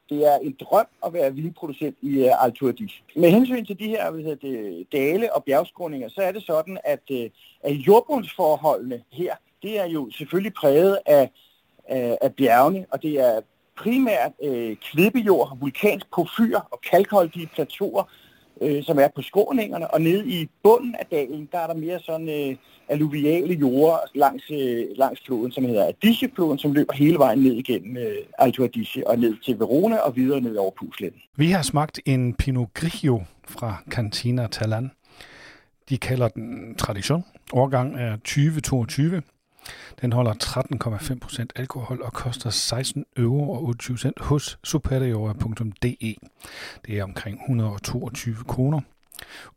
det 0.09 0.33
er 0.33 0.37
en 0.37 0.55
drøm 0.59 0.87
at 1.05 1.13
være 1.13 1.33
vinproducent 1.33 1.97
i 2.01 2.19
øh, 2.19 2.25
uh, 2.25 2.43
Alto 2.43 2.67
Adige. 2.67 3.03
Med 3.15 3.29
hensyn 3.29 3.65
til 3.65 3.79
de 3.79 3.87
her 3.87 4.11
hvad 4.11 4.35
det, 4.35 4.87
dale 4.91 5.33
og 5.33 5.43
bjergskråninger, 5.43 6.09
så 6.09 6.21
er 6.21 6.31
det 6.31 6.43
sådan, 6.43 6.77
at, 6.83 7.01
uh, 7.11 7.25
at 7.63 7.73
jordbundsforholdene 7.73 9.01
her, 9.11 9.35
det 9.63 9.79
er 9.79 9.85
jo 9.85 10.09
selvfølgelig 10.17 10.53
præget 10.53 10.99
af, 11.05 11.31
af, 11.87 12.17
af 12.21 12.33
bjergene, 12.33 12.85
og 12.91 13.01
det 13.01 13.19
er 13.19 13.41
primært 13.77 14.31
øh, 14.43 14.75
klippejord, 14.75 15.57
vulkansk 15.59 16.05
porfyr 16.15 16.59
og 16.71 16.81
kalkholdige 16.91 17.49
plateauer, 17.55 18.03
øh, 18.61 18.83
som 18.83 18.99
er 18.99 19.07
på 19.15 19.21
skråningerne, 19.21 19.93
og 19.93 20.01
nede 20.01 20.27
i 20.27 20.49
bunden 20.63 20.95
af 20.95 21.05
dalen, 21.11 21.49
der 21.51 21.59
er 21.59 21.67
der 21.67 21.73
mere 21.73 21.99
sådan 21.99 22.29
øh, 22.29 22.55
alluviale 22.89 23.53
jorder 23.53 23.97
langs, 24.15 24.43
øh, 24.51 24.85
langs 24.95 25.21
floden, 25.25 25.51
som 25.51 25.65
hedder 25.65 25.87
Adige-floden, 25.87 26.59
som 26.59 26.73
løber 26.73 26.93
hele 26.93 27.17
vejen 27.17 27.39
ned 27.39 27.53
igennem 27.53 27.97
øh, 27.97 28.17
Alto 28.37 28.63
Adige 28.63 29.07
og 29.07 29.19
ned 29.19 29.35
til 29.45 29.59
Verona 29.59 29.97
og 29.97 30.15
videre 30.15 30.41
ned 30.41 30.55
over 30.55 30.71
Pusletten. 30.79 31.21
Vi 31.35 31.51
har 31.51 31.61
smagt 31.61 31.99
en 32.05 32.33
Pinot 32.33 32.73
Grigio 32.73 33.23
fra 33.47 33.83
Cantina 33.89 34.47
Talan. 34.47 34.91
De 35.89 35.97
kalder 35.97 36.27
den 36.27 36.75
Tradition. 36.75 37.25
Årgang 37.53 37.99
er 37.99 38.15
2022. 38.15 39.21
Den 40.01 40.13
holder 40.13 40.33
13,5% 40.33 41.45
alkohol 41.55 42.01
og 42.01 42.13
koster 42.13 42.49
16 42.49 43.05
euro 43.17 43.51
og 43.51 43.63
28 43.63 43.97
cent 43.97 44.19
hos 44.19 44.59
superiora.de. 44.63 46.15
Det 46.85 46.97
er 46.97 47.03
omkring 47.03 47.39
122 47.41 48.35
kroner. 48.47 48.81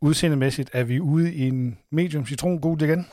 Udseendemæssigt 0.01 0.69
er 0.73 0.83
vi 0.83 0.99
ude 0.99 1.33
i 1.33 1.47
en 1.47 1.77
medium 1.89 2.25
citrongul 2.25 2.81
igen. 2.81 3.07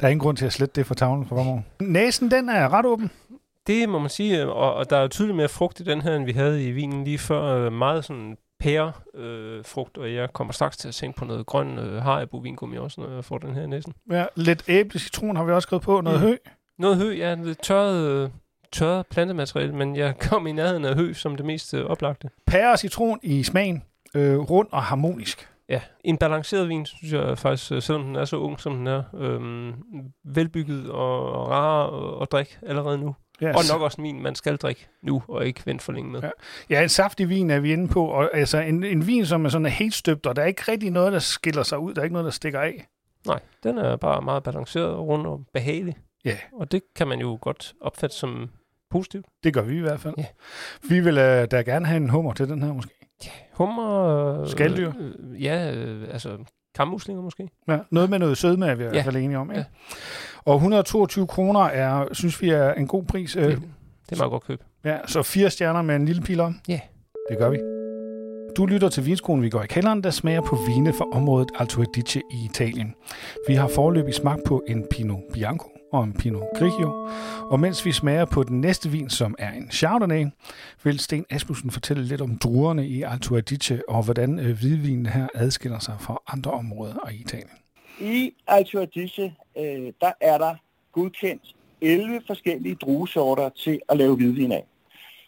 Der 0.00 0.06
er 0.06 0.10
ingen 0.10 0.22
grund 0.22 0.36
til 0.36 0.46
at 0.46 0.52
slette 0.52 0.80
det 0.80 0.86
fra 0.86 0.94
tavlen 0.94 1.26
for 1.26 1.36
fremover. 1.36 1.60
Næsen, 1.80 2.30
den 2.30 2.48
er 2.48 2.72
ret 2.72 2.86
åben. 2.86 3.10
Det 3.66 3.88
må 3.88 3.98
man 3.98 4.10
sige, 4.10 4.46
og, 4.46 4.74
og 4.74 4.90
der 4.90 4.96
er 4.96 5.08
tydeligt 5.08 5.36
mere 5.36 5.48
frugt 5.48 5.80
i 5.80 5.82
den 5.82 6.00
her, 6.00 6.16
end 6.16 6.24
vi 6.24 6.32
havde 6.32 6.68
i 6.68 6.70
vinen 6.70 7.04
lige 7.04 7.18
før. 7.18 7.70
Meget 7.70 8.04
sådan 8.04 8.36
pærefrugt, 8.60 9.96
øh, 9.96 10.02
og 10.02 10.14
jeg 10.14 10.32
kommer 10.32 10.52
straks 10.52 10.76
til 10.76 10.88
at 10.88 10.94
tænke 10.94 11.18
på 11.18 11.24
noget 11.24 11.46
grøn 11.46 11.78
øh, 11.78 12.02
haribo 12.02 12.36
vingummi 12.36 12.76
også, 12.76 13.00
når 13.00 13.14
jeg 13.14 13.24
får 13.24 13.38
den 13.38 13.54
her 13.54 13.66
næsen. 13.66 13.94
Ja, 14.10 14.26
lidt 14.34 14.64
æble 14.68 14.98
citron 14.98 15.36
har 15.36 15.44
vi 15.44 15.52
også 15.52 15.66
skrevet 15.66 15.82
på, 15.82 16.00
noget 16.00 16.20
mm. 16.20 16.26
hø. 16.26 16.36
Noget 16.78 16.96
hø, 16.96 17.16
ja, 17.16 17.34
lidt 17.34 17.62
tørret, 17.62 18.08
øh, 18.08 18.30
tørret 18.72 19.06
plantemateriale, 19.06 19.72
men 19.72 19.96
jeg 19.96 20.18
kom 20.30 20.46
i 20.46 20.52
nærheden 20.52 20.84
af 20.84 20.94
hø 20.94 21.12
som 21.12 21.36
det 21.36 21.46
mest 21.46 21.74
øh, 21.74 21.86
oplagte. 21.86 22.30
Pære 22.46 22.72
og 22.72 22.78
citron 22.78 23.18
i 23.22 23.42
smagen, 23.42 23.82
øh, 24.14 24.38
rund 24.38 24.68
og 24.70 24.82
harmonisk. 24.82 25.48
Ja, 25.68 25.80
en 26.04 26.18
balanceret 26.18 26.68
vin, 26.68 26.86
synes 26.86 27.12
jeg 27.12 27.38
faktisk, 27.38 27.72
øh, 27.72 27.82
selvom 27.82 28.04
den 28.04 28.16
er 28.16 28.24
så 28.24 28.36
ung, 28.36 28.60
som 28.60 28.76
den 28.76 28.86
er. 28.86 29.02
Øhm, 29.14 29.74
velbygget 30.24 30.90
og 30.90 31.48
rar 31.48 32.20
at 32.22 32.32
drikke 32.32 32.58
allerede 32.66 32.98
nu. 32.98 33.14
Ja, 33.40 33.48
og 33.48 33.62
nok 33.72 33.82
også 33.82 34.00
en 34.00 34.04
vin, 34.04 34.22
man 34.22 34.34
skal 34.34 34.56
drikke 34.56 34.88
nu, 35.02 35.22
og 35.28 35.46
ikke 35.46 35.62
vente 35.64 35.84
for 35.84 35.92
længe 35.92 36.10
med. 36.10 36.20
Ja, 36.20 36.30
ja 36.70 36.82
en 36.82 36.88
saftig 36.88 37.28
vin 37.28 37.50
er 37.50 37.60
vi 37.60 37.72
inde 37.72 37.88
på. 37.88 38.06
Og, 38.06 38.30
altså 38.32 38.58
en, 38.58 38.84
en 38.84 39.06
vin, 39.06 39.26
som 39.26 39.44
er 39.44 39.48
sådan 39.48 39.66
helt 39.66 39.94
støbt, 39.94 40.26
og 40.26 40.36
der 40.36 40.42
er 40.42 40.46
ikke 40.46 40.62
rigtig 40.68 40.90
noget, 40.90 41.12
der 41.12 41.18
skiller 41.18 41.62
sig 41.62 41.78
ud. 41.78 41.94
Der 41.94 42.00
er 42.00 42.04
ikke 42.04 42.12
noget, 42.12 42.24
der 42.24 42.30
stikker 42.30 42.60
af. 42.60 42.86
Nej, 43.26 43.40
den 43.62 43.78
er 43.78 43.96
bare 43.96 44.22
meget 44.22 44.42
balanceret, 44.42 44.98
rund 44.98 45.26
og 45.26 45.44
behagelig. 45.52 45.96
Ja. 46.24 46.36
Og 46.52 46.72
det 46.72 46.82
kan 46.96 47.08
man 47.08 47.20
jo 47.20 47.38
godt 47.40 47.74
opfatte 47.80 48.16
som 48.16 48.50
positivt. 48.90 49.26
Det 49.44 49.54
gør 49.54 49.62
vi 49.62 49.76
i 49.76 49.80
hvert 49.80 50.00
fald. 50.00 50.14
Ja. 50.18 50.26
Vi 50.88 51.00
vil 51.00 51.18
uh, 51.18 51.44
da 51.50 51.62
gerne 51.62 51.86
have 51.86 51.96
en 51.96 52.10
hummer 52.10 52.32
til 52.32 52.48
den 52.48 52.62
her 52.62 52.72
måske. 52.72 52.92
Ja, 53.24 53.30
hummer... 53.52 54.40
Øh, 54.40 54.48
Skaldyr? 54.48 54.92
Øh, 54.98 55.42
ja, 55.42 55.74
øh, 55.74 56.08
altså 56.12 56.38
kammuslinger 56.76 57.22
måske. 57.22 57.48
Ja, 57.68 57.78
noget 57.90 58.10
med 58.10 58.18
noget 58.18 58.38
sødme 58.38 58.66
er 58.66 58.74
vi 58.74 58.84
i 58.84 58.88
hvert 58.88 59.04
fald 59.04 59.16
enige 59.16 59.38
om. 59.38 59.50
Ja. 59.50 59.58
ja. 59.58 59.64
Og 60.44 60.54
122 60.54 61.26
kroner 61.26 61.60
er, 61.60 62.06
synes 62.12 62.42
vi 62.42 62.50
er 62.50 62.72
en 62.72 62.86
god 62.86 63.04
pris. 63.04 63.36
Øh, 63.36 63.42
det, 63.44 63.62
det 64.10 64.12
er 64.12 64.16
meget 64.16 64.30
godt 64.30 64.44
køb. 64.44 64.62
Ja, 64.84 64.98
så 65.06 65.22
fire 65.22 65.50
stjerner 65.50 65.82
med 65.82 65.96
en 65.96 66.04
lille 66.04 66.22
pil 66.22 66.40
om. 66.40 66.60
Ja. 66.68 66.80
Det 67.30 67.38
gør 67.38 67.50
vi. 67.50 67.58
Du 68.56 68.66
lytter 68.66 68.88
til 68.88 69.06
Vinskolen, 69.06 69.42
vi 69.42 69.50
går 69.50 69.62
i 69.62 69.66
kælderen, 69.66 70.02
der 70.02 70.10
smager 70.10 70.40
på 70.40 70.58
vine 70.66 70.92
fra 70.92 71.04
området 71.12 71.50
Alto 71.58 71.82
Adige 71.82 72.22
i 72.30 72.44
Italien. 72.44 72.94
Vi 73.48 73.54
har 73.54 73.68
forløbig 73.68 74.14
smagt 74.14 74.40
på 74.46 74.62
en 74.68 74.86
Pinot 74.90 75.20
Bianco 75.32 75.75
og 75.92 76.04
en 76.04 76.12
Pinot 76.12 76.42
Grigio. 76.58 77.08
Og 77.50 77.60
mens 77.60 77.84
vi 77.84 77.92
smager 77.92 78.24
på 78.24 78.42
den 78.42 78.60
næste 78.60 78.88
vin, 78.88 79.10
som 79.10 79.34
er 79.38 79.52
en 79.52 79.70
Chardonnay, 79.70 80.26
vil 80.84 80.98
Sten 80.98 81.24
Asmussen 81.30 81.70
fortælle 81.70 82.04
lidt 82.04 82.20
om 82.20 82.38
druerne 82.38 82.86
i 82.86 83.02
Alto 83.02 83.36
Adige 83.36 83.82
og 83.88 84.04
hvordan 84.04 84.38
øh, 84.38 84.58
hvidvinen 84.58 85.06
her 85.06 85.26
adskiller 85.34 85.78
sig 85.78 85.96
fra 86.00 86.22
andre 86.28 86.50
områder 86.50 87.10
i 87.10 87.14
Italien. 87.14 87.50
I 88.00 88.34
Alto 88.46 88.78
Adige, 88.78 89.34
øh, 89.58 89.92
der 90.00 90.12
er 90.20 90.38
der 90.38 90.54
godkendt 90.92 91.54
11 91.80 92.20
forskellige 92.26 92.74
druesorter 92.74 93.48
til 93.48 93.80
at 93.88 93.96
lave 93.96 94.16
hvidvin 94.16 94.52
af. 94.52 94.64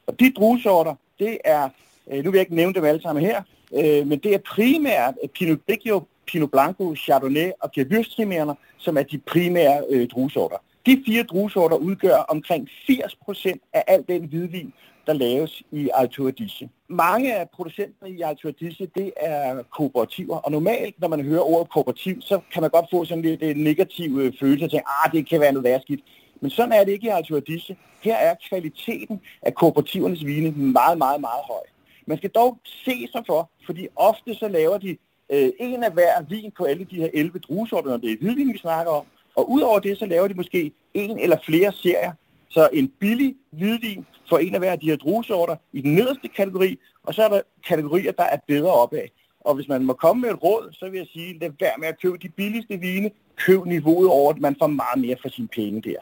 Og 0.07 0.21
de 0.21 0.33
druesorter, 0.37 0.95
det 1.19 1.39
er, 1.45 1.69
øh, 2.11 2.25
nu 2.25 2.31
vil 2.31 2.39
jeg 2.39 2.41
ikke 2.41 2.55
nævne 2.55 2.75
dem 2.75 2.85
alle 2.85 3.03
sammen 3.03 3.25
her, 3.25 3.43
øh, 3.75 4.07
men 4.07 4.19
det 4.19 4.35
er 4.35 4.39
primært 4.39 5.15
Pinot 5.35 5.59
Grigio, 5.67 6.03
Pinot 6.27 6.51
Blanco, 6.51 6.95
Chardonnay 6.95 7.51
og 7.61 7.71
Gewürztraminer, 7.79 8.55
som 8.79 8.97
er 8.97 9.03
de 9.03 9.19
primære 9.19 9.85
øh, 9.91 10.09
druesorter. 10.09 10.57
De 10.87 11.03
fire 11.07 11.23
druesorter 11.23 11.77
udgør 11.77 12.17
omkring 12.17 12.69
80% 12.91 13.69
af 13.73 13.85
al 13.87 14.05
den 14.09 14.25
hvidvin, 14.25 14.73
der 15.07 15.13
laves 15.13 15.63
i 15.73 15.91
Alto 15.95 16.29
Adige. 16.29 16.71
Mange 16.89 17.35
af 17.35 17.51
producenterne 17.51 18.15
i 18.15 18.23
Alto 18.23 18.49
Adige, 18.49 18.89
det 18.95 19.13
er 19.17 19.63
kooperativer, 19.63 20.37
og 20.37 20.53
normalt, 20.53 21.01
når 21.01 21.09
man 21.09 21.25
hører 21.25 21.41
ordet 21.41 21.73
kooperativ, 21.73 22.21
så 22.21 22.41
kan 22.53 22.63
man 22.63 22.71
godt 22.71 22.87
få 22.91 23.05
sådan 23.05 23.23
lidt 23.23 23.43
en 23.43 23.57
negativ 23.57 24.19
øh, 24.19 24.33
følelse 24.41 24.65
af, 24.65 24.79
at 24.79 24.83
ah, 25.05 25.13
det 25.13 25.29
kan 25.29 25.41
være 25.41 25.53
noget 25.53 25.65
værskidt. 25.65 26.01
Men 26.41 26.51
sådan 26.51 26.73
er 26.73 26.85
det 26.85 26.93
ikke 26.93 27.07
i 27.07 27.11
Alto 27.11 27.37
Adige. 27.37 27.77
Her 28.03 28.17
er 28.17 28.35
kvaliteten 28.49 29.21
af 29.43 29.55
kooperativernes 29.55 30.27
vine 30.27 30.51
meget, 30.51 30.99
meget, 30.99 31.21
meget 31.21 31.43
høj. 31.49 31.78
Man 32.09 32.19
skal 32.19 32.31
dog 32.31 32.59
se 32.65 33.09
sig 33.13 33.23
for, 33.27 33.51
fordi 33.67 33.89
ofte 33.97 34.35
så 34.35 34.49
laver 34.49 34.79
de 34.79 34.97
øh, 35.33 35.51
en 35.61 35.85
af 35.85 35.93
hver 35.93 36.23
vin 36.29 36.53
på 36.57 36.65
alle 36.65 36.85
de 36.85 36.97
her 36.97 37.09
11 37.15 37.39
druesorter, 37.39 37.91
når 37.91 37.97
det 37.97 38.13
er 38.13 38.17
hvidvin, 38.21 38.53
vi 38.53 38.59
snakker 38.59 38.93
om. 38.93 39.05
Og 39.37 39.51
udover 39.51 39.79
det, 39.79 39.99
så 39.99 40.07
laver 40.07 40.29
de 40.29 40.35
måske 40.35 40.73
en 40.95 41.19
eller 41.19 41.37
flere 41.47 41.73
serier. 41.73 42.13
Så 42.49 42.69
en 42.73 42.89
billig 42.89 43.37
hvidvin 43.51 44.07
for 44.29 44.39
en 44.39 44.55
af 44.55 44.61
hver 44.61 44.73
af 44.73 44.81
de 44.81 44.91
her 44.91 44.97
druesorter 44.97 45.57
i 45.73 45.81
den 45.81 45.95
nederste 45.95 46.29
kategori, 46.29 46.79
og 47.03 47.15
så 47.15 47.23
er 47.23 47.29
der 47.29 47.41
kategorier, 47.67 48.13
der 48.13 48.25
er 48.25 48.39
bedre 48.47 48.73
opad. 48.73 49.09
Og 49.41 49.55
hvis 49.55 49.69
man 49.69 49.85
må 49.85 49.93
komme 49.93 50.21
med 50.21 50.31
et 50.31 50.43
råd, 50.43 50.73
så 50.73 50.89
vil 50.91 50.99
jeg 50.99 51.07
sige, 51.13 51.39
lad 51.39 51.51
være 51.61 51.79
med 51.79 51.89
at 51.89 52.01
købe 52.01 52.19
de 52.19 52.29
billigste 52.29 52.77
vine. 52.77 53.11
Køb 53.37 53.65
niveauet 53.65 54.09
over, 54.09 54.33
at 54.33 54.41
man 54.41 54.57
får 54.59 54.67
meget 54.67 55.01
mere 55.01 55.17
for 55.23 55.29
sine 55.29 55.49
penge 55.49 55.81
der. 55.83 56.01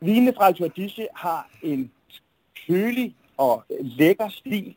Vinene 0.00 0.32
fra 0.36 0.46
Alto 0.46 0.64
Adige 0.64 1.08
har 1.14 1.50
en 1.62 1.90
kølig 2.66 3.14
og 3.38 3.64
lækker 3.80 4.28
stil, 4.28 4.74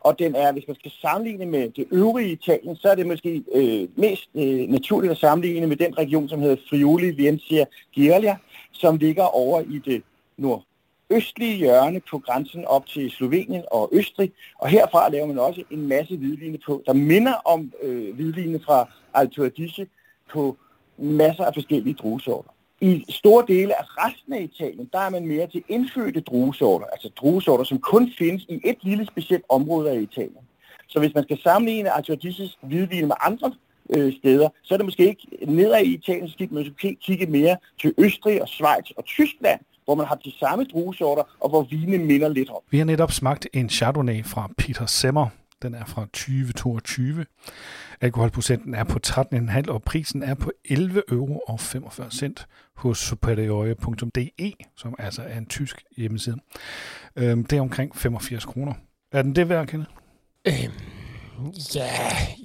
og 0.00 0.18
den 0.18 0.34
er, 0.34 0.52
hvis 0.52 0.68
man 0.68 0.76
skal 0.76 0.90
sammenligne 1.02 1.46
med 1.46 1.70
det 1.70 1.86
øvrige 1.90 2.32
Italien, 2.32 2.76
så 2.76 2.88
er 2.88 2.94
det 2.94 3.06
måske 3.06 3.42
øh, 3.54 3.88
mest 3.96 4.28
øh, 4.34 4.68
naturligt 4.68 5.10
at 5.10 5.18
sammenligne 5.18 5.66
med 5.66 5.76
den 5.76 5.98
region, 5.98 6.28
som 6.28 6.40
hedder 6.40 6.56
Friuli 6.68 7.24
Venezia 7.24 7.64
Giulia, 7.92 8.36
som 8.72 8.96
ligger 8.96 9.24
over 9.24 9.60
i 9.60 9.78
det 9.84 10.02
nordøstlige 10.36 11.56
hjørne 11.56 12.00
på 12.10 12.18
grænsen 12.18 12.64
op 12.64 12.86
til 12.86 13.10
Slovenien 13.10 13.64
og 13.70 13.90
Østrig, 13.92 14.32
og 14.58 14.68
herfra 14.68 15.08
laver 15.08 15.26
man 15.26 15.38
også 15.38 15.62
en 15.70 15.86
masse 15.88 16.16
hvidvine 16.16 16.58
på, 16.66 16.82
der 16.86 16.92
minder 16.92 17.34
om 17.34 17.72
øh, 17.82 18.14
hvidvine 18.14 18.60
fra 18.60 18.88
Alto 19.14 19.42
Adige 19.44 19.86
på 20.32 20.56
masser 20.98 21.44
af 21.44 21.54
forskellige 21.54 21.94
druesorter. 21.94 22.50
I 22.80 23.04
store 23.08 23.44
dele 23.48 23.78
af 23.80 23.84
resten 23.88 24.32
af 24.32 24.42
Italien, 24.42 24.88
der 24.92 24.98
er 24.98 25.10
man 25.10 25.26
mere 25.26 25.46
til 25.46 25.62
indfødte 25.68 26.20
druesorter, 26.20 26.86
altså 26.86 27.10
druesorter, 27.16 27.64
som 27.64 27.78
kun 27.78 28.12
findes 28.18 28.42
i 28.48 28.60
et 28.64 28.78
lille 28.82 29.06
specielt 29.06 29.44
område 29.48 29.90
af 29.90 30.00
Italien. 30.00 30.44
Så 30.88 30.98
hvis 30.98 31.14
man 31.14 31.24
skal 31.24 31.38
sammenligne 31.42 31.90
Arturitis 31.90 32.58
hvidvin 32.62 33.06
med 33.06 33.16
andre 33.20 33.52
øh, 33.96 34.12
steder, 34.18 34.48
så 34.62 34.74
er 34.74 34.78
det 34.78 34.86
måske 34.86 35.08
ikke 35.08 35.26
nedad 35.46 35.82
i 35.82 35.94
Italien, 35.94 36.28
så 36.28 36.32
skal 36.32 36.48
man 36.52 36.66
måske 36.68 36.96
kigge 37.02 37.26
mere 37.26 37.56
til 37.80 37.94
Østrig 37.98 38.42
og 38.42 38.48
Schweiz 38.48 38.90
og 38.96 39.04
Tyskland, 39.04 39.60
hvor 39.84 39.94
man 39.94 40.06
har 40.06 40.14
de 40.14 40.32
samme 40.38 40.64
druesorter, 40.64 41.22
og 41.40 41.48
hvor 41.48 41.62
vinen 41.62 42.06
minder 42.06 42.28
lidt 42.28 42.50
om. 42.50 42.60
Vi 42.70 42.78
har 42.78 42.84
netop 42.84 43.12
smagt 43.12 43.48
en 43.52 43.70
Chardonnay 43.70 44.24
fra 44.24 44.50
Peter 44.58 44.86
Semmer. 44.86 45.26
Den 45.62 45.74
er 45.74 45.84
fra 45.84 46.02
2022. 46.02 47.26
Alkoholprocenten 48.00 48.74
er 48.74 48.84
på 48.84 48.98
13,5, 49.06 49.68
og 49.68 49.82
prisen 49.82 50.22
er 50.22 50.34
på 50.34 50.52
11,45 50.68 51.14
euro 51.14 51.40
hos 52.76 52.98
superiore.de, 52.98 54.52
som 54.76 54.94
altså 54.98 55.22
er 55.22 55.38
en 55.38 55.46
tysk 55.46 55.84
hjemmeside. 55.96 56.36
Øhm, 57.16 57.44
det 57.44 57.56
er 57.56 57.60
omkring 57.60 57.96
85 57.96 58.44
kroner. 58.44 58.72
Er 59.12 59.22
den 59.22 59.36
det 59.36 59.48
værd, 59.48 59.66
Kende? 59.66 59.86
Øhm, 60.48 60.72
ja, 61.74 61.88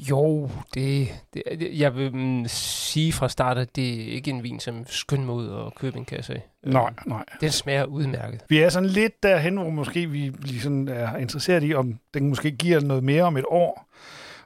jo, 0.10 0.50
det, 0.74 1.08
det, 1.34 1.44
jeg 1.80 1.96
vil 1.96 2.16
mm, 2.16 2.48
sige 2.48 3.14
fra 3.14 3.30
start, 3.30 3.58
at 3.58 3.76
det 3.76 3.90
er 3.90 4.14
ikke 4.14 4.32
en 4.32 4.44
vin, 4.44 4.60
som 4.60 4.86
skynd 4.88 5.24
mig 5.24 5.36
ud 5.36 5.48
og 5.48 5.76
købe 5.76 5.98
en 5.98 6.06
kasse 6.06 6.34
af. 6.34 6.50
Nej, 6.64 6.94
nej. 7.06 7.24
Den 7.42 7.52
smager 7.52 7.86
udmærket. 7.86 8.42
Vi 8.50 8.58
er 8.58 8.70
sådan 8.70 8.90
lidt 8.90 9.24
derhen, 9.24 9.58
hvor 9.58 9.70
måske 9.70 10.10
vi 10.10 10.60
sådan 10.60 10.88
er 10.88 11.18
interesseret 11.18 11.64
i, 11.64 11.74
om 11.74 12.00
den 12.14 12.30
måske 12.30 12.52
giver 12.52 12.80
noget 12.80 13.04
mere 13.04 13.24
om 13.24 13.38
et 13.38 13.46
år. 13.48 13.88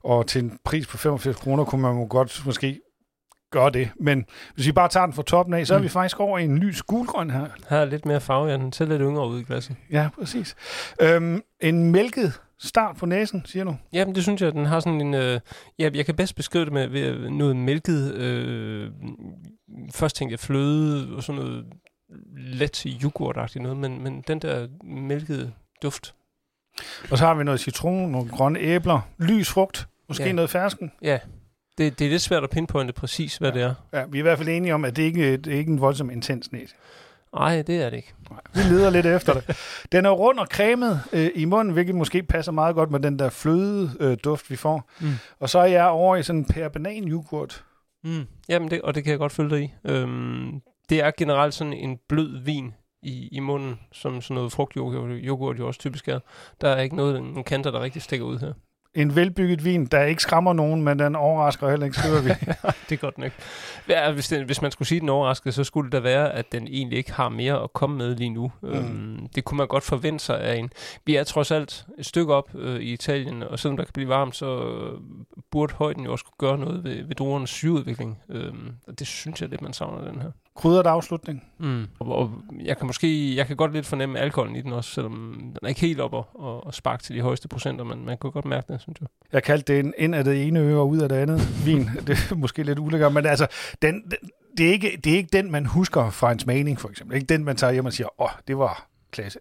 Og 0.03 0.27
til 0.27 0.43
en 0.43 0.59
pris 0.63 0.87
på 0.87 0.97
85 0.97 1.35
kroner 1.35 1.63
kunne 1.65 1.81
man 1.81 1.97
jo 1.97 2.07
godt 2.09 2.41
måske 2.45 2.79
gøre 3.51 3.69
det. 3.69 3.89
Men 3.99 4.25
hvis 4.55 4.67
vi 4.67 4.71
bare 4.71 4.89
tager 4.89 5.05
den 5.05 5.13
fra 5.13 5.23
toppen 5.23 5.53
af, 5.53 5.67
så 5.67 5.73
mm. 5.73 5.77
er 5.77 5.81
vi 5.81 5.89
faktisk 5.89 6.19
over 6.19 6.37
i 6.37 6.43
en 6.43 6.57
lys 6.57 6.81
gulgrøn 6.81 7.29
her. 7.29 7.45
Her 7.69 7.77
er 7.77 7.85
lidt 7.85 8.05
mere 8.05 8.21
farve, 8.21 8.47
ja. 8.47 8.57
Den 8.57 8.73
ser 8.73 8.85
lidt 8.85 9.01
yngre 9.01 9.27
ud 9.27 9.39
i 9.39 9.43
glasset. 9.43 9.75
Ja, 9.91 10.09
præcis. 10.19 10.55
Øhm, 11.01 11.43
en 11.59 11.91
mælket 11.91 12.41
start 12.59 12.95
på 12.95 13.05
næsen, 13.05 13.41
siger 13.45 13.63
du? 13.63 13.75
Jamen, 13.93 14.15
det 14.15 14.23
synes 14.23 14.41
jeg, 14.41 14.51
den 14.51 14.65
har 14.65 14.79
sådan 14.79 15.01
en... 15.01 15.13
Øh, 15.13 15.39
ja, 15.79 15.89
jeg 15.93 16.05
kan 16.05 16.15
bedst 16.15 16.35
beskrive 16.35 16.65
det 16.65 16.73
med 16.73 16.87
ved 16.87 17.29
noget 17.29 17.55
mælket... 17.55 18.13
Øh, 18.13 18.91
først 19.93 20.15
tænkte 20.15 20.31
jeg 20.31 20.39
fløde 20.39 21.15
og 21.15 21.23
sådan 21.23 21.41
noget 21.41 21.65
let 22.37 22.85
yoghurtagtigt 23.03 23.63
noget, 23.63 23.77
men, 23.77 24.03
men 24.03 24.23
den 24.27 24.39
der 24.39 24.67
mælkede 24.83 25.51
duft. 25.81 26.15
Og 27.11 27.17
så 27.17 27.25
har 27.25 27.33
vi 27.33 27.43
noget 27.43 27.59
citron, 27.59 28.11
nogle 28.11 28.29
grønne 28.29 28.59
æbler, 28.59 29.01
lys 29.17 29.49
frugt, 29.49 29.87
måske 30.07 30.25
ja. 30.25 30.31
noget 30.31 30.49
fersken. 30.49 30.91
Ja, 31.01 31.19
det, 31.77 31.99
det 31.99 32.05
er 32.05 32.09
lidt 32.09 32.21
svært 32.21 32.43
at 32.43 32.49
pinpointe 32.49 32.93
præcis, 32.93 33.37
hvad 33.37 33.51
ja. 33.51 33.59
det 33.59 33.63
er. 33.63 33.73
Ja, 33.99 34.05
vi 34.05 34.17
er 34.17 34.21
i 34.21 34.21
hvert 34.21 34.37
fald 34.37 34.49
enige 34.49 34.73
om, 34.73 34.85
at 34.85 34.95
det 34.95 35.03
ikke 35.03 35.37
det 35.37 35.53
er 35.53 35.57
ikke 35.57 35.71
en 35.71 35.81
voldsom 35.81 36.09
intens 36.09 36.51
næse. 36.51 36.75
Nej, 37.35 37.61
det 37.61 37.81
er 37.81 37.89
det 37.89 37.97
ikke. 37.97 38.13
Nej, 38.29 38.39
vi 38.53 38.59
leder 38.59 38.89
lidt 38.89 39.05
efter 39.05 39.33
det. 39.33 39.57
Den 39.91 40.05
er 40.05 40.09
rund 40.09 40.39
og 40.39 40.47
cremet 40.47 41.01
øh, 41.13 41.29
i 41.35 41.45
munden, 41.45 41.73
hvilket 41.73 41.95
måske 41.95 42.23
passer 42.23 42.51
meget 42.51 42.75
godt 42.75 42.91
med 42.91 42.99
den 42.99 43.19
der 43.19 43.29
fløde 43.29 43.91
øh, 43.99 44.17
duft, 44.23 44.51
vi 44.51 44.55
får. 44.55 44.89
Mm. 45.01 45.11
Og 45.39 45.49
så 45.49 45.59
er 45.59 45.65
jeg 45.65 45.87
over 45.87 46.15
i 46.15 46.23
sådan 46.23 46.39
en 46.39 46.45
per 46.45 46.69
banan 46.69 47.07
yoghurt. 47.07 47.65
Mm. 48.03 48.27
Jamen, 48.49 48.71
det, 48.71 48.81
og 48.81 48.95
det 48.95 49.03
kan 49.03 49.11
jeg 49.11 49.19
godt 49.19 49.31
følge 49.31 49.49
dig 49.49 49.63
i. 49.63 49.73
Øhm, 49.85 50.61
det 50.89 51.03
er 51.03 51.11
generelt 51.17 51.53
sådan 51.53 51.73
en 51.73 51.97
blød 52.09 52.43
vin 52.43 52.73
i, 53.03 53.29
i 53.31 53.39
munden, 53.39 53.79
som 53.91 54.21
sådan 54.21 54.35
noget 54.35 54.51
frugtyoghurt 54.51 55.09
yoghurt 55.11 55.59
jo 55.59 55.67
også 55.67 55.79
typisk 55.79 56.07
er. 56.07 56.19
Der 56.61 56.69
er 56.69 56.81
ikke 56.81 56.95
noget, 56.95 57.17
en 57.17 57.43
kanter, 57.43 57.71
der 57.71 57.81
rigtig 57.81 58.01
stikker 58.01 58.25
ud 58.25 58.39
her 58.39 58.53
en 58.93 59.15
velbygget 59.15 59.65
vin, 59.65 59.85
der 59.85 60.03
ikke 60.03 60.21
skræmmer 60.21 60.53
nogen, 60.53 60.81
men 60.81 60.99
den 60.99 61.15
overrasker 61.15 61.69
heller 61.69 61.85
ikke, 61.85 61.97
skriver 61.97 62.21
vi. 62.21 62.29
det 62.89 62.95
er 62.95 62.95
godt 62.95 63.17
nok. 63.17 63.31
Ja, 63.89 64.11
hvis, 64.11 64.27
den, 64.27 64.45
hvis 64.45 64.61
man 64.61 64.71
skulle 64.71 64.87
sige, 64.87 65.01
den 65.01 65.09
overrasker, 65.09 65.51
så 65.51 65.63
skulle 65.63 65.85
det 65.85 65.93
da 65.93 65.99
være, 65.99 66.33
at 66.33 66.51
den 66.51 66.67
egentlig 66.67 66.97
ikke 66.97 67.13
har 67.13 67.29
mere 67.29 67.63
at 67.63 67.73
komme 67.73 67.97
med 67.97 68.15
lige 68.15 68.29
nu. 68.29 68.51
Mm. 68.61 68.69
Øhm, 68.69 69.27
det 69.35 69.45
kunne 69.45 69.57
man 69.57 69.67
godt 69.67 69.83
forvente 69.83 70.25
sig 70.25 70.41
af 70.41 70.55
en. 70.55 70.71
Vi 71.05 71.15
er 71.15 71.23
trods 71.23 71.51
alt 71.51 71.85
et 71.97 72.05
stykke 72.05 72.33
op 72.33 72.55
øh, 72.55 72.79
i 72.79 72.93
Italien, 72.93 73.43
og 73.43 73.59
selvom 73.59 73.77
der 73.77 73.83
kan 73.83 73.93
blive 73.93 74.09
varmt, 74.09 74.35
så 74.35 74.63
øh, 74.63 74.99
burde 75.51 75.73
højden 75.73 76.03
jo 76.03 76.11
også 76.11 76.25
kunne 76.25 76.49
gøre 76.49 76.57
noget 76.57 76.83
ved, 76.83 77.03
ved 77.03 77.15
druernes 77.15 77.49
sygeudvikling. 77.49 78.19
Øhm, 78.29 78.71
og 78.87 78.99
det 78.99 79.07
synes 79.07 79.41
jeg 79.41 79.49
lidt, 79.49 79.61
man 79.61 79.73
savner 79.73 80.11
den 80.11 80.21
her 80.21 80.31
krydret 80.59 80.87
afslutning. 80.87 81.43
Mm. 81.57 81.87
Og, 81.99 82.15
og, 82.15 82.31
jeg 82.63 82.77
kan 82.77 82.87
måske, 82.87 83.35
jeg 83.35 83.47
kan 83.47 83.55
godt 83.55 83.73
lidt 83.73 83.85
fornemme 83.85 84.19
alkoholen 84.19 84.55
i 84.55 84.61
den 84.61 84.73
også, 84.73 84.91
selvom 84.91 85.35
den 85.39 85.57
er 85.63 85.67
ikke 85.67 85.81
helt 85.81 85.99
op 85.99 86.13
og, 86.13 86.27
og, 86.33 86.65
og 86.65 86.73
spark 86.73 87.03
til 87.03 87.15
de 87.15 87.21
højeste 87.21 87.47
procenter, 87.47 87.85
men 87.85 88.05
man 88.05 88.17
kan 88.17 88.31
godt 88.31 88.45
mærke 88.45 88.73
det, 88.73 88.81
synes 88.81 89.01
jeg. 89.01 89.07
Jeg 89.33 89.43
kaldte 89.43 89.73
det 89.73 89.79
en 89.79 89.93
ind 89.97 90.15
af 90.15 90.23
det 90.23 90.47
ene 90.47 90.59
øre 90.59 90.79
og 90.79 90.89
ud 90.89 90.99
af 90.99 91.09
det 91.09 91.15
andet 91.15 91.41
vin. 91.65 91.89
det 92.07 92.27
er 92.31 92.35
måske 92.35 92.63
lidt 92.63 92.79
ulækkert, 92.79 93.13
men 93.13 93.25
altså, 93.25 93.47
den, 93.81 94.03
den, 94.03 94.29
det, 94.57 94.67
er 94.67 94.71
ikke, 94.71 94.99
det 95.03 95.13
er 95.13 95.17
ikke 95.17 95.29
den, 95.33 95.51
man 95.51 95.65
husker 95.65 96.09
fra 96.09 96.31
en 96.31 96.39
smagning, 96.39 96.79
for 96.79 96.89
eksempel. 96.89 97.15
Ikke 97.15 97.27
den, 97.27 97.43
man 97.43 97.55
tager 97.55 97.73
hjem 97.73 97.85
og 97.85 97.93
siger, 97.93 98.21
åh, 98.21 98.25
oh, 98.25 98.31
det 98.47 98.57
var 98.57 98.87
klasse. 99.11 99.39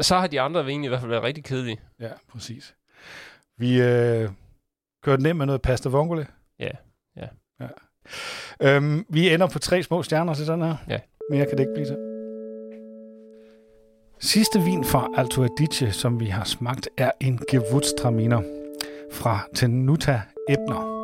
Så 0.00 0.18
har 0.18 0.26
de 0.26 0.40
andre 0.40 0.64
vine 0.64 0.84
i 0.84 0.88
hvert 0.88 1.00
fald 1.00 1.10
været 1.10 1.22
rigtig 1.22 1.44
kedelige. 1.44 1.80
Ja, 2.00 2.10
præcis. 2.32 2.74
Vi 3.58 3.82
øh, 3.82 4.30
kørte 5.02 5.22
ned 5.22 5.34
med 5.34 5.46
noget 5.46 5.62
pasta 5.62 5.88
vongole. 5.88 6.26
Ja, 6.58 6.70
ja. 7.16 7.26
ja. 7.60 7.68
Øhm, 8.62 9.04
vi 9.08 9.34
ender 9.34 9.46
på 9.46 9.58
tre 9.58 9.82
små 9.82 10.02
stjerner 10.02 10.34
til 10.34 10.46
den 10.46 10.62
her. 10.62 10.76
Ja. 10.88 10.98
Mere 11.30 11.46
kan 11.46 11.58
det 11.58 11.60
ikke 11.60 11.74
blive 11.74 11.86
til. 11.86 11.96
Sidste 14.20 14.60
vin 14.60 14.84
fra 14.84 15.08
Alto 15.16 15.42
Adige, 15.42 15.92
som 15.92 16.20
vi 16.20 16.26
har 16.26 16.44
smagt, 16.44 16.88
er 16.96 17.10
en 17.20 17.40
Gewurztraminer 17.50 18.42
fra 19.12 19.40
Tenuta 19.54 20.22
Ebner. 20.48 20.97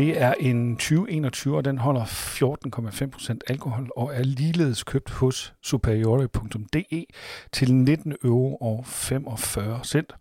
Det 0.00 0.22
er 0.22 0.34
en 0.40 0.76
2021, 0.76 1.56
og 1.56 1.64
den 1.64 1.78
holder 1.78 2.04
14,5% 2.04 3.38
alkohol 3.46 3.90
og 3.96 4.14
er 4.14 4.22
ligeledes 4.22 4.82
købt 4.82 5.10
hos 5.10 5.54
superiore.de 5.62 7.06
til 7.52 7.74
19 7.74 8.16
euro 8.24 8.56
og 8.56 8.84
45 8.86 9.80
cent, 9.84 10.12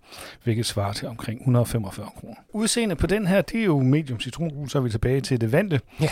hvilket 0.44 0.66
svarer 0.66 0.94
til 0.94 1.08
omkring 1.08 1.40
145 1.40 2.10
kroner. 2.20 2.36
Udseende 2.54 2.96
på 2.96 3.08
den 3.08 3.28
her, 3.28 3.42
det 3.42 3.60
er 3.60 3.66
jo 3.66 3.80
medium 3.80 4.20
citronrus, 4.20 4.72
så 4.72 4.78
er 4.78 4.82
vi 4.82 4.90
tilbage 4.90 5.22
til 5.22 5.42
det 5.42 5.52
vante. 5.52 5.80
Ja. 6.02 6.10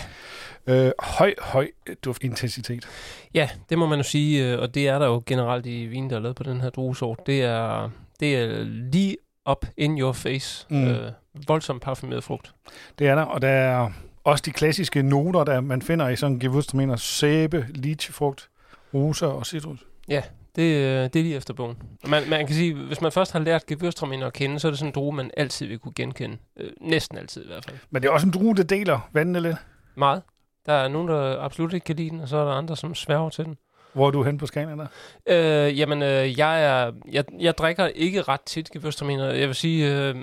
Øh, 0.67 0.91
høj, 1.00 1.33
høj 1.39 1.67
duftintensitet. 2.05 2.88
Ja, 3.33 3.50
det 3.69 3.77
må 3.77 3.88
man 3.88 4.00
jo 4.00 4.03
sige, 4.03 4.51
øh, 4.51 4.59
og 4.59 4.75
det 4.75 4.88
er 4.88 5.00
der 5.00 5.05
jo 5.05 5.24
generelt 5.25 5.65
i 5.65 5.86
vin, 5.86 6.09
der 6.09 6.15
er 6.15 6.19
lavet 6.19 6.36
på 6.36 6.43
den 6.43 6.62
her 6.62 6.69
druesort. 6.69 7.19
Det 7.25 7.43
er, 7.43 7.89
det 8.19 8.36
er 8.36 8.63
lige 8.63 9.17
up 9.50 9.65
in 9.77 10.00
your 10.00 10.13
face. 10.13 10.67
Mm. 10.69 10.88
Øh, 10.88 11.12
voldsomt 11.48 11.82
parfumeret 11.82 12.24
frugt. 12.24 12.53
Det 13.00 13.08
er 13.08 13.15
der, 13.15 13.22
og 13.22 13.41
der 13.41 13.48
er 13.48 13.89
også 14.24 14.44
de 14.46 14.51
klassiske 14.51 15.03
noter, 15.03 15.44
der 15.44 15.62
man 15.62 15.82
finder 15.82 16.10
i 16.10 16.15
sådan 16.15 16.36
en 16.36 16.41
gewürztraminer. 16.41 16.96
Sæbe, 16.96 17.65
lychefrugt, 17.75 18.50
rosa 18.94 19.25
og 19.25 19.46
citrus. 19.46 19.79
Ja, 20.08 20.22
det, 20.56 20.62
øh, 20.62 21.03
det 21.03 21.15
er 21.15 21.24
lige 21.24 21.36
efter 21.36 21.53
bogen. 21.53 21.77
Man, 22.08 22.24
man 22.29 22.48
kan 22.48 22.56
sige, 22.56 22.74
hvis 22.74 23.01
man 23.01 23.12
først 23.12 23.32
har 23.32 23.39
lært 23.39 23.63
gewürztraminer 23.72 24.25
at 24.25 24.34
kende, 24.34 24.60
så 24.60 24.67
er 24.67 24.72
det 24.72 24.79
sådan 24.79 24.89
en 24.89 24.96
drue, 24.96 25.15
man 25.15 25.32
altid 25.38 25.67
vil 25.67 25.79
kunne 25.79 25.94
genkende. 25.96 26.38
Øh, 26.60 26.72
næsten 26.82 27.17
altid 27.17 27.44
i 27.44 27.48
hvert 27.48 27.65
fald. 27.65 27.77
Men 27.89 28.01
det 28.01 28.08
er 28.08 28.12
også 28.12 28.27
en 28.27 28.34
drue, 28.34 28.56
der 28.56 28.63
deler 28.63 29.10
vandene 29.13 29.39
lidt. 29.39 29.58
Meget. 29.96 30.22
Der 30.65 30.74
er 30.74 30.88
nogen, 30.88 31.08
der 31.08 31.39
absolut 31.39 31.74
ikke 31.74 31.86
kan 31.86 31.96
lide 31.96 32.10
den, 32.10 32.20
og 32.20 32.27
så 32.27 32.38
er 32.38 32.46
der 32.46 32.51
andre, 32.51 32.77
som 32.77 32.96
sværger 32.96 33.29
til 33.29 33.46
den. 33.46 33.58
Hvor 33.94 34.08
er 34.08 34.12
du 34.12 34.24
hen 34.24 34.38
på 34.38 34.46
skalaen 34.46 34.79
der? 34.79 34.88
Øh, 35.27 35.79
jamen, 35.79 36.01
øh, 36.01 36.39
jeg, 36.39 36.63
er, 36.63 36.91
jeg, 37.12 37.24
jeg 37.39 37.58
drikker 37.58 37.88
ikke 37.88 38.22
ret 38.22 38.41
tit 38.41 38.70
gewürztraminer. 38.75 39.24
Jeg 39.24 39.48
vil 39.48 39.56
sige, 39.56 39.94
øh, 39.94 40.15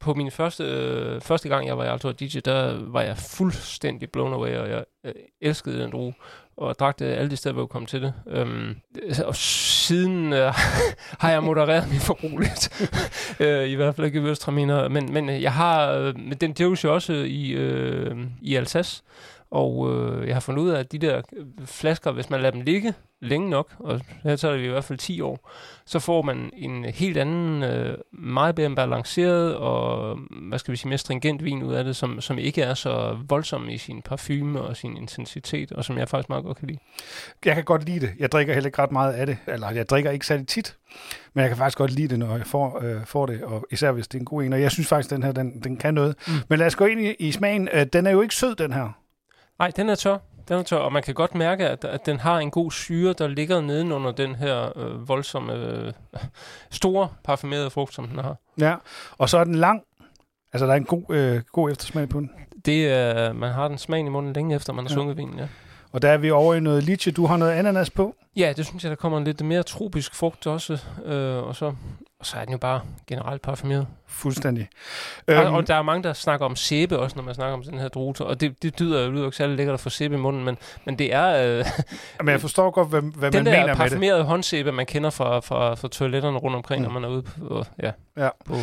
på 0.00 0.14
min 0.14 0.30
første, 0.30 0.64
øh, 0.64 1.20
første 1.20 1.48
gang, 1.48 1.66
jeg 1.66 1.78
var 1.78 1.84
i 1.84 1.88
Alto 1.88 2.12
DJ, 2.12 2.38
der 2.38 2.78
var 2.86 3.02
jeg 3.02 3.16
fuldstændig 3.16 4.10
blown 4.10 4.32
away, 4.32 4.56
og 4.56 4.70
jeg 4.70 4.84
øh, 5.04 5.12
elskede 5.40 5.82
den 5.82 5.90
drue, 5.90 6.14
og 6.56 6.78
drak 6.78 6.98
det 6.98 7.04
alle 7.04 7.30
de 7.30 7.36
steder, 7.36 7.52
hvor 7.52 7.62
jeg 7.62 7.68
kom 7.68 7.86
til 7.86 8.02
det. 8.02 8.14
Øhm, 8.26 8.76
øh, 9.02 9.14
og 9.24 9.36
siden 9.36 10.32
øh, 10.32 10.52
har 11.22 11.30
jeg 11.30 11.42
modereret 11.42 11.90
min 11.90 12.00
forbrug 12.00 12.38
lidt, 12.38 12.90
øh, 13.40 13.68
i 13.68 13.74
hvert 13.74 13.94
fald 13.94 14.06
ikke 14.06 14.20
gewürztraminer, 14.20 14.88
men, 14.88 15.12
men 15.12 15.42
jeg 15.42 15.52
har, 15.52 15.92
øh, 15.92 16.14
den 16.40 16.54
dyrkes 16.58 16.84
jo 16.84 16.94
også 16.94 17.12
i, 17.12 17.50
øh, 17.50 18.16
i 18.42 18.56
Alsace, 18.56 19.02
og 19.50 19.92
øh, 19.92 20.26
jeg 20.26 20.34
har 20.34 20.40
fundet 20.40 20.62
ud 20.62 20.68
af, 20.68 20.78
at 20.78 20.92
de 20.92 20.98
der 20.98 21.22
flasker, 21.64 22.12
hvis 22.12 22.30
man 22.30 22.40
lader 22.40 22.52
dem 22.52 22.60
ligge 22.60 22.94
længe 23.22 23.50
nok, 23.50 23.74
og 23.78 24.00
her 24.22 24.36
tager 24.36 24.56
vi 24.56 24.64
i 24.64 24.68
hvert 24.68 24.84
fald 24.84 24.98
10 24.98 25.20
år, 25.20 25.50
så 25.86 25.98
får 25.98 26.22
man 26.22 26.50
en 26.56 26.84
helt 26.84 27.16
anden, 27.16 27.62
øh, 27.62 27.98
meget 28.12 28.54
bedre 28.54 28.74
balanceret 28.74 29.56
og, 29.56 30.16
hvad 30.48 30.58
skal 30.58 30.72
vi 30.72 30.76
sige, 30.76 30.88
mere 30.88 30.98
stringent 30.98 31.44
vin 31.44 31.62
ud 31.62 31.74
af 31.74 31.84
det, 31.84 31.96
som, 31.96 32.20
som 32.20 32.38
ikke 32.38 32.62
er 32.62 32.74
så 32.74 33.18
voldsom 33.28 33.68
i 33.68 33.78
sin 33.78 34.02
parfume 34.02 34.60
og 34.60 34.76
sin 34.76 34.96
intensitet, 34.96 35.72
og 35.72 35.84
som 35.84 35.98
jeg 35.98 36.08
faktisk 36.08 36.28
meget 36.28 36.44
godt 36.44 36.56
kan 36.56 36.68
lide. 36.68 36.78
Jeg 37.44 37.54
kan 37.54 37.64
godt 37.64 37.84
lide 37.84 38.00
det. 38.00 38.10
Jeg 38.18 38.32
drikker 38.32 38.54
heller 38.54 38.68
ikke 38.68 38.82
ret 38.82 38.92
meget 38.92 39.12
af 39.12 39.26
det, 39.26 39.38
eller 39.46 39.70
jeg 39.70 39.88
drikker 39.88 40.10
ikke 40.10 40.26
særlig 40.26 40.46
tit, 40.46 40.76
men 41.34 41.42
jeg 41.42 41.50
kan 41.50 41.56
faktisk 41.56 41.78
godt 41.78 41.90
lide 41.90 42.08
det, 42.08 42.18
når 42.18 42.36
jeg 42.36 42.46
får, 42.46 42.82
øh, 42.84 43.06
får 43.06 43.26
det, 43.26 43.42
og 43.42 43.66
især 43.70 43.92
hvis 43.92 44.08
det 44.08 44.18
er 44.18 44.20
en 44.20 44.24
god 44.24 44.42
en. 44.42 44.52
Og 44.52 44.60
jeg 44.60 44.70
synes 44.70 44.88
faktisk, 44.88 45.10
den 45.10 45.22
her, 45.22 45.32
den, 45.32 45.60
den 45.60 45.76
kan 45.76 45.94
noget. 45.94 46.16
Mm. 46.26 46.32
Men 46.48 46.58
lad 46.58 46.66
os 46.66 46.76
gå 46.76 46.84
ind 46.84 47.00
i, 47.00 47.14
i 47.18 47.32
smagen. 47.32 47.68
Øh, 47.72 47.86
den 47.92 48.06
er 48.06 48.10
jo 48.10 48.20
ikke 48.20 48.34
sød, 48.34 48.54
den 48.54 48.72
her. 48.72 48.99
Nej, 49.60 49.72
den 49.76 49.88
er 49.88 49.94
tør. 49.94 50.18
Den 50.48 50.58
er 50.58 50.62
tør, 50.62 50.76
og 50.76 50.92
man 50.92 51.02
kan 51.02 51.14
godt 51.14 51.34
mærke, 51.34 51.68
at, 51.68 51.84
at 51.84 52.06
den 52.06 52.20
har 52.20 52.38
en 52.38 52.50
god 52.50 52.70
syre, 52.70 53.12
der 53.12 53.28
ligger 53.28 53.60
nedenunder 53.60 54.12
den 54.12 54.34
her 54.34 54.78
øh, 54.78 55.08
voldsomme, 55.08 55.52
øh, 55.52 55.92
store 56.70 57.08
parfumerede 57.24 57.70
frugt, 57.70 57.94
som 57.94 58.08
den 58.08 58.18
har. 58.18 58.36
Ja, 58.60 58.74
og 59.18 59.28
så 59.28 59.38
er 59.38 59.44
den 59.44 59.54
lang. 59.54 59.82
Altså, 60.52 60.66
der 60.66 60.72
er 60.72 60.76
en 60.76 60.84
god, 60.84 61.02
øh, 61.10 61.42
god 61.52 61.70
eftersmag 61.70 62.08
på 62.08 62.20
den. 62.20 62.30
Det 62.64 62.88
er, 62.88 63.32
man 63.32 63.52
har 63.52 63.68
den 63.68 63.78
smagen 63.78 64.06
i 64.06 64.10
munden 64.10 64.32
længe 64.32 64.54
efter, 64.54 64.72
man 64.72 64.84
har 64.84 64.90
ja. 64.90 64.94
sunget 64.94 65.16
vinen, 65.16 65.38
ja. 65.38 65.48
Og 65.92 66.02
der 66.02 66.10
er 66.10 66.18
vi 66.18 66.30
over 66.30 66.54
i 66.54 66.60
noget 66.60 66.84
litchi. 66.84 67.10
Du 67.10 67.26
har 67.26 67.36
noget 67.36 67.52
ananas 67.52 67.90
på. 67.90 68.14
Ja, 68.36 68.52
det 68.56 68.66
synes 68.66 68.84
jeg, 68.84 68.90
der 68.90 68.96
kommer 68.96 69.18
en 69.18 69.24
lidt 69.24 69.44
mere 69.44 69.62
tropisk 69.62 70.14
frugt 70.14 70.46
også. 70.46 70.78
Øh, 71.04 71.36
og, 71.36 71.56
så, 71.56 71.74
og 72.20 72.26
så 72.26 72.36
er 72.36 72.44
den 72.44 72.52
jo 72.52 72.58
bare 72.58 72.80
generelt 73.06 73.42
parfumeret. 73.42 73.86
Fuldstændig. 74.06 74.68
Og, 75.26 75.34
øhm, 75.34 75.54
og 75.54 75.66
der 75.66 75.74
er 75.74 75.82
mange, 75.82 76.02
der 76.02 76.12
snakker 76.12 76.46
om 76.46 76.56
sæbe 76.56 76.98
også, 76.98 77.16
når 77.16 77.22
man 77.22 77.34
snakker 77.34 77.54
om 77.54 77.62
den 77.62 77.78
her 77.78 77.88
drute. 77.88 78.26
Og 78.26 78.40
det, 78.40 78.62
det 78.62 78.78
dyder 78.78 79.06
jo 79.06 79.24
ikke 79.24 79.36
særlig 79.36 79.56
lækkert 79.56 79.74
at 79.74 79.80
få 79.80 79.90
sæbe 79.90 80.14
i 80.14 80.18
munden, 80.18 80.44
men, 80.44 80.58
men 80.84 80.98
det 80.98 81.14
er... 81.14 81.58
Øh, 81.58 81.64
men 82.20 82.28
jeg 82.28 82.40
forstår 82.40 82.70
godt, 82.70 82.88
hvad, 82.88 83.02
hvad 83.02 83.10
man 83.32 83.44
mener 83.44 83.50
med 83.50 83.52
det. 83.52 83.58
Den 83.58 83.68
der 83.68 83.74
parfumerede 83.74 84.22
håndsæbe, 84.22 84.72
man 84.72 84.86
kender 84.86 85.10
fra, 85.10 85.40
fra, 85.40 85.74
fra 85.74 85.88
toiletterne 85.88 86.38
rundt 86.38 86.56
omkring, 86.56 86.82
mm. 86.82 86.92
når 86.92 87.00
man 87.00 87.04
er 87.04 87.08
ude 87.08 87.22
på, 87.22 87.64
ja, 87.82 87.92
ja. 88.16 88.28
på 88.44 88.54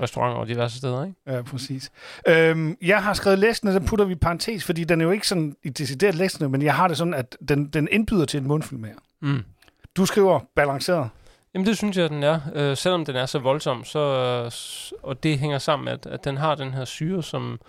restauranter 0.00 0.38
og 0.38 0.48
diverse 0.48 0.78
steder. 0.78 1.04
Ikke? 1.04 1.16
Ja, 1.26 1.42
præcis. 1.42 1.90
Øhm, 2.28 2.76
jeg 2.82 3.02
har 3.02 3.14
skrevet 3.14 3.38
læsende, 3.38 3.72
der 3.72 3.80
putter 3.80 4.04
vi 4.04 4.14
parentes, 4.14 4.64
fordi 4.64 4.84
den 4.84 5.00
er 5.00 5.04
jo 5.04 5.10
ikke 5.10 5.28
sådan 5.28 5.56
i 5.62 5.68
decideret 5.68 6.14
læsende, 6.14 6.48
men 6.48 6.62
jeg 6.62 6.74
har 6.74 6.88
det 6.88 6.96
sådan, 6.96 7.14
at 7.14 7.36
den, 7.48 7.68
den 7.68 7.88
indbyder 7.90 8.24
til 8.24 8.40
en 8.40 8.46
mundfuld 8.46 8.80
mere. 8.80 8.94
Mm. 9.22 9.44
Du 9.96 10.06
skriver 10.06 10.40
balanceret. 10.56 11.08
Jamen 11.56 11.66
det 11.66 11.76
synes 11.76 11.96
jeg, 11.96 12.10
den 12.10 12.22
er. 12.22 12.40
Øh, 12.54 12.76
selvom 12.76 13.04
den 13.04 13.16
er 13.16 13.26
så 13.26 13.38
voldsom, 13.38 13.84
så, 13.84 13.98
øh, 13.98 14.52
og 15.02 15.22
det 15.22 15.38
hænger 15.38 15.58
sammen 15.58 15.84
med, 15.84 15.92
at, 15.92 16.06
at 16.06 16.24
den 16.24 16.36
har 16.36 16.54
den 16.54 16.74
her 16.74 16.84
syre, 16.84 17.22
som 17.22 17.60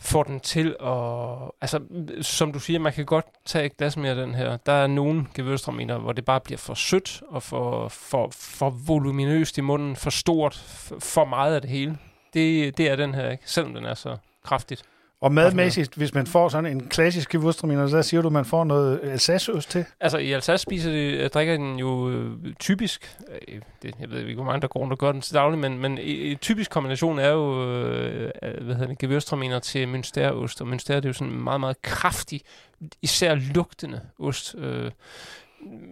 får 0.00 0.22
den 0.22 0.40
til 0.40 0.76
at... 0.80 1.50
Altså, 1.60 1.80
som 2.20 2.52
du 2.52 2.58
siger, 2.58 2.78
man 2.78 2.92
kan 2.92 3.06
godt 3.06 3.26
tage 3.44 3.64
et 3.64 3.76
glas 3.76 3.96
mere 3.96 4.10
af 4.10 4.16
den 4.16 4.34
her. 4.34 4.56
Der 4.56 4.72
er 4.72 4.86
nogle 4.86 5.26
gevørstraminer, 5.34 5.98
hvor 5.98 6.12
det 6.12 6.24
bare 6.24 6.40
bliver 6.40 6.58
for 6.58 6.74
sødt 6.74 7.22
og 7.28 7.42
for, 7.42 7.88
for, 7.88 8.28
for 8.32 8.70
voluminøst 8.70 9.58
i 9.58 9.60
munden, 9.60 9.96
for 9.96 10.10
stort, 10.10 10.54
for 10.98 11.24
meget 11.24 11.54
af 11.54 11.60
det 11.60 11.70
hele. 11.70 11.98
Det, 12.34 12.78
det 12.78 12.90
er 12.90 12.96
den 12.96 13.14
her 13.14 13.30
ikke, 13.30 13.50
selvom 13.50 13.74
den 13.74 13.84
er 13.84 13.94
så 13.94 14.16
kraftigt. 14.44 14.82
Og 15.22 15.32
madmæssigt, 15.32 15.94
hvis 15.94 16.14
man 16.14 16.26
får 16.26 16.48
sådan 16.48 16.70
en 16.70 16.88
klassisk 16.88 17.34
Gewürztraminer, 17.34 17.88
så 17.88 18.02
siger 18.02 18.22
du, 18.22 18.28
at 18.28 18.32
man 18.32 18.44
får 18.44 18.64
noget 18.64 19.00
Alsace-ost 19.02 19.70
til? 19.70 19.84
Altså 20.00 20.18
i 20.18 20.32
Alsace 20.32 20.62
spiser 20.62 20.90
de, 20.90 20.98
øh, 20.98 21.30
drikker 21.30 21.56
den 21.56 21.78
jo 21.78 22.10
øh, 22.10 22.54
typisk, 22.60 23.16
øh, 23.48 23.60
det, 23.82 23.94
jeg 24.00 24.10
ved 24.10 24.18
ikke, 24.18 24.34
hvor 24.34 24.44
mange 24.44 24.60
der 24.60 24.68
går 24.68 24.80
rundt 24.80 24.92
og 24.92 24.98
gør 24.98 25.12
den 25.12 25.20
til 25.20 25.34
daglig, 25.34 25.58
men, 25.58 25.78
men 25.78 25.98
en 25.98 26.38
typisk 26.38 26.70
kombination 26.70 27.18
er 27.18 27.28
jo, 27.28 27.72
øh, 27.72 28.30
hvad 28.42 28.74
hedder 28.74 28.94
det, 28.94 29.04
Gewürztraminer 29.04 29.58
til 29.58 29.86
Münsterost, 29.86 30.60
og 30.60 30.72
Münster 30.72 30.94
det 30.94 31.04
er 31.04 31.08
jo 31.08 31.12
sådan 31.12 31.32
en 31.32 31.44
meget, 31.44 31.60
meget 31.60 31.82
kraftig, 31.82 32.40
især 33.02 33.34
lugtende 33.34 34.00
ost. 34.18 34.54
Øh, 34.58 34.90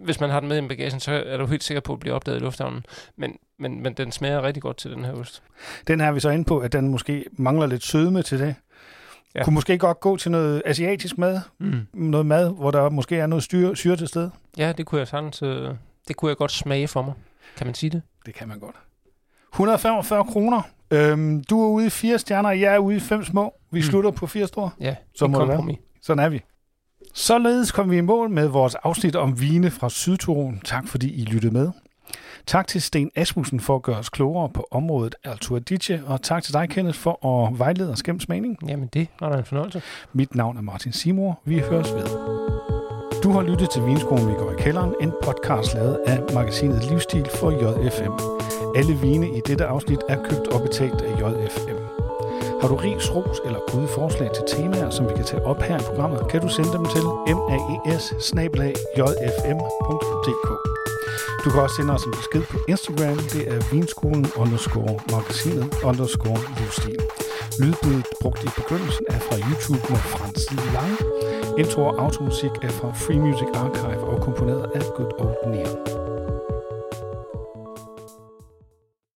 hvis 0.03 0.19
man 0.19 0.29
har 0.29 0.39
den 0.39 0.49
med 0.49 0.63
i 0.63 0.67
bagagen, 0.67 0.99
så 0.99 1.23
er 1.25 1.37
du 1.37 1.45
helt 1.45 1.63
sikker 1.63 1.81
på 1.81 1.93
at 1.93 1.99
blive 1.99 2.15
opdaget 2.15 2.37
i 2.37 2.43
lufthavnen. 2.43 2.85
Men, 3.15 3.37
men, 3.59 3.83
men 3.83 3.93
den 3.93 4.11
smager 4.11 4.41
rigtig 4.41 4.63
godt 4.63 4.77
til 4.77 4.91
den 4.91 5.05
her 5.05 5.13
ost. 5.13 5.43
Den 5.87 5.99
her 5.99 6.07
er 6.07 6.11
vi 6.11 6.19
så 6.19 6.29
inde 6.29 6.45
på, 6.45 6.59
at 6.59 6.73
den 6.73 6.87
måske 6.87 7.25
mangler 7.31 7.67
lidt 7.67 7.83
sødme 7.83 8.23
til 8.23 8.39
det. 8.39 8.55
Ja. 9.35 9.43
Kunne 9.43 9.53
måske 9.53 9.77
godt 9.77 9.99
gå 9.99 10.17
til 10.17 10.31
noget 10.31 10.61
asiatisk 10.65 11.17
mad, 11.17 11.39
mm. 11.59 11.87
noget 11.93 12.25
mad, 12.25 12.49
hvor 12.49 12.71
der 12.71 12.89
måske 12.89 13.17
er 13.17 13.27
noget 13.27 13.43
styre, 13.43 13.75
syre 13.75 13.95
til 13.95 14.07
stede. 14.07 14.31
Ja, 14.57 14.71
det 14.71 14.85
kunne 14.85 14.99
jeg 14.99 15.07
sagtens, 15.07 15.41
øh, 15.41 15.69
det 16.07 16.15
kunne 16.15 16.29
jeg 16.29 16.37
godt 16.37 16.51
smage 16.51 16.87
for 16.87 17.01
mig. 17.01 17.13
Kan 17.57 17.67
man 17.67 17.73
sige 17.73 17.89
det? 17.89 18.01
Det 18.25 18.33
kan 18.33 18.47
man 18.47 18.59
godt. 18.59 18.75
145 19.53 20.23
kroner. 20.23 20.61
Øhm, 20.91 21.43
du 21.43 21.63
er 21.63 21.67
ude 21.67 21.85
i 21.85 21.89
fire 21.89 22.19
stjerner, 22.19 22.51
jeg 22.51 22.73
er 22.73 22.77
ude 22.77 22.95
i 22.95 22.99
fem 22.99 23.23
små. 23.23 23.53
Vi 23.71 23.79
mm. 23.79 23.83
slutter 23.83 24.11
på 24.11 24.27
fire 24.27 24.47
store. 24.47 24.69
Ja, 24.79 24.95
så 25.15 25.27
må 25.27 25.39
det 25.39 25.47
være. 25.47 25.75
Sådan 26.01 26.25
er 26.25 26.29
vi. 26.29 26.41
Således 27.13 27.71
kom 27.71 27.91
vi 27.91 27.97
i 27.97 28.01
mål 28.01 28.29
med 28.29 28.47
vores 28.47 28.75
afsnit 28.75 29.15
om 29.15 29.41
vine 29.41 29.71
fra 29.71 29.89
Sydtyrol. 29.89 30.59
Tak 30.63 30.87
fordi 30.87 31.21
I 31.21 31.25
lyttede 31.25 31.53
med. 31.53 31.71
Tak 32.45 32.67
til 32.67 32.81
Sten 32.81 33.11
Asmussen 33.15 33.59
for 33.59 33.75
at 33.75 33.81
gøre 33.81 33.97
os 33.97 34.09
klogere 34.09 34.49
på 34.49 34.67
området 34.71 35.15
Alto 35.23 35.55
Adige, 35.55 36.03
og 36.07 36.21
tak 36.21 36.43
til 36.43 36.53
dig, 36.53 36.69
Kenneth, 36.69 36.97
for 36.97 37.27
at 37.27 37.59
vejlede 37.59 37.91
os 37.91 38.03
gennem 38.03 38.19
smagning. 38.19 38.57
Jamen 38.67 38.89
det 38.93 39.07
var 39.19 39.29
da 39.29 39.37
en 39.37 39.45
fornøjelse. 39.45 39.81
Mit 40.13 40.35
navn 40.35 40.57
er 40.57 40.61
Martin 40.61 40.93
Simor. 40.93 41.39
Vi 41.45 41.59
høres 41.59 41.93
ved. 41.93 42.07
Du 43.23 43.31
har 43.31 43.41
lyttet 43.41 43.69
til 43.69 43.85
Vinskolen, 43.85 44.27
vi 44.27 44.33
går 44.33 44.51
i 44.51 44.55
kælderen, 44.57 44.95
en 45.01 45.11
podcast 45.23 45.73
lavet 45.73 45.99
af 46.05 46.19
magasinet 46.33 46.89
Livsstil 46.89 47.29
for 47.35 47.51
JFM. 47.51 48.11
Alle 48.75 48.93
vine 48.93 49.37
i 49.37 49.41
dette 49.47 49.65
afsnit 49.65 49.99
er 50.09 50.23
købt 50.23 50.47
og 50.47 50.61
betalt 50.61 51.01
af 51.01 51.19
JFM. 51.19 51.77
Har 52.61 52.67
du 52.67 52.75
ris, 52.75 53.15
ros 53.15 53.39
eller 53.45 53.59
gode 53.71 53.87
forslag 53.87 54.29
til 54.33 54.43
temaer, 54.47 54.89
som 54.89 55.09
vi 55.09 55.13
kan 55.15 55.25
tage 55.25 55.45
op 55.45 55.61
her 55.61 55.79
i 55.79 55.83
programmet, 55.83 56.27
kan 56.29 56.41
du 56.41 56.47
sende 56.47 56.71
dem 56.71 56.85
til 56.85 57.03
maes 57.49 58.13
du 61.43 61.49
kan 61.49 61.61
også 61.61 61.75
sende 61.75 61.93
os 61.93 62.03
en 62.03 62.11
besked 62.11 62.43
på 62.51 62.57
Instagram. 62.67 63.17
Det 63.17 63.43
er 63.53 63.59
vinskolen 63.71 64.25
underscore 64.35 64.99
magasinet 65.11 65.67
underscore 65.83 66.39
livsstil. 66.57 66.99
Lydbuddet 67.59 68.07
brugt 68.21 68.43
i 68.43 68.49
begyndelsen 68.59 69.05
er 69.09 69.19
fra 69.19 69.35
YouTube 69.49 69.85
med 69.89 70.01
Frans 70.13 70.43
Lange. 70.75 70.97
Intro 71.57 71.81
og 71.89 72.01
automusik 72.03 72.51
er 72.61 72.69
fra 72.69 72.91
Free 72.93 73.19
Music 73.19 73.47
Archive 73.53 74.03
og 74.11 74.21
komponeret 74.21 74.65
af 74.75 74.81
Good 74.95 75.11
Old 75.19 75.35
Neon. 75.51 76.10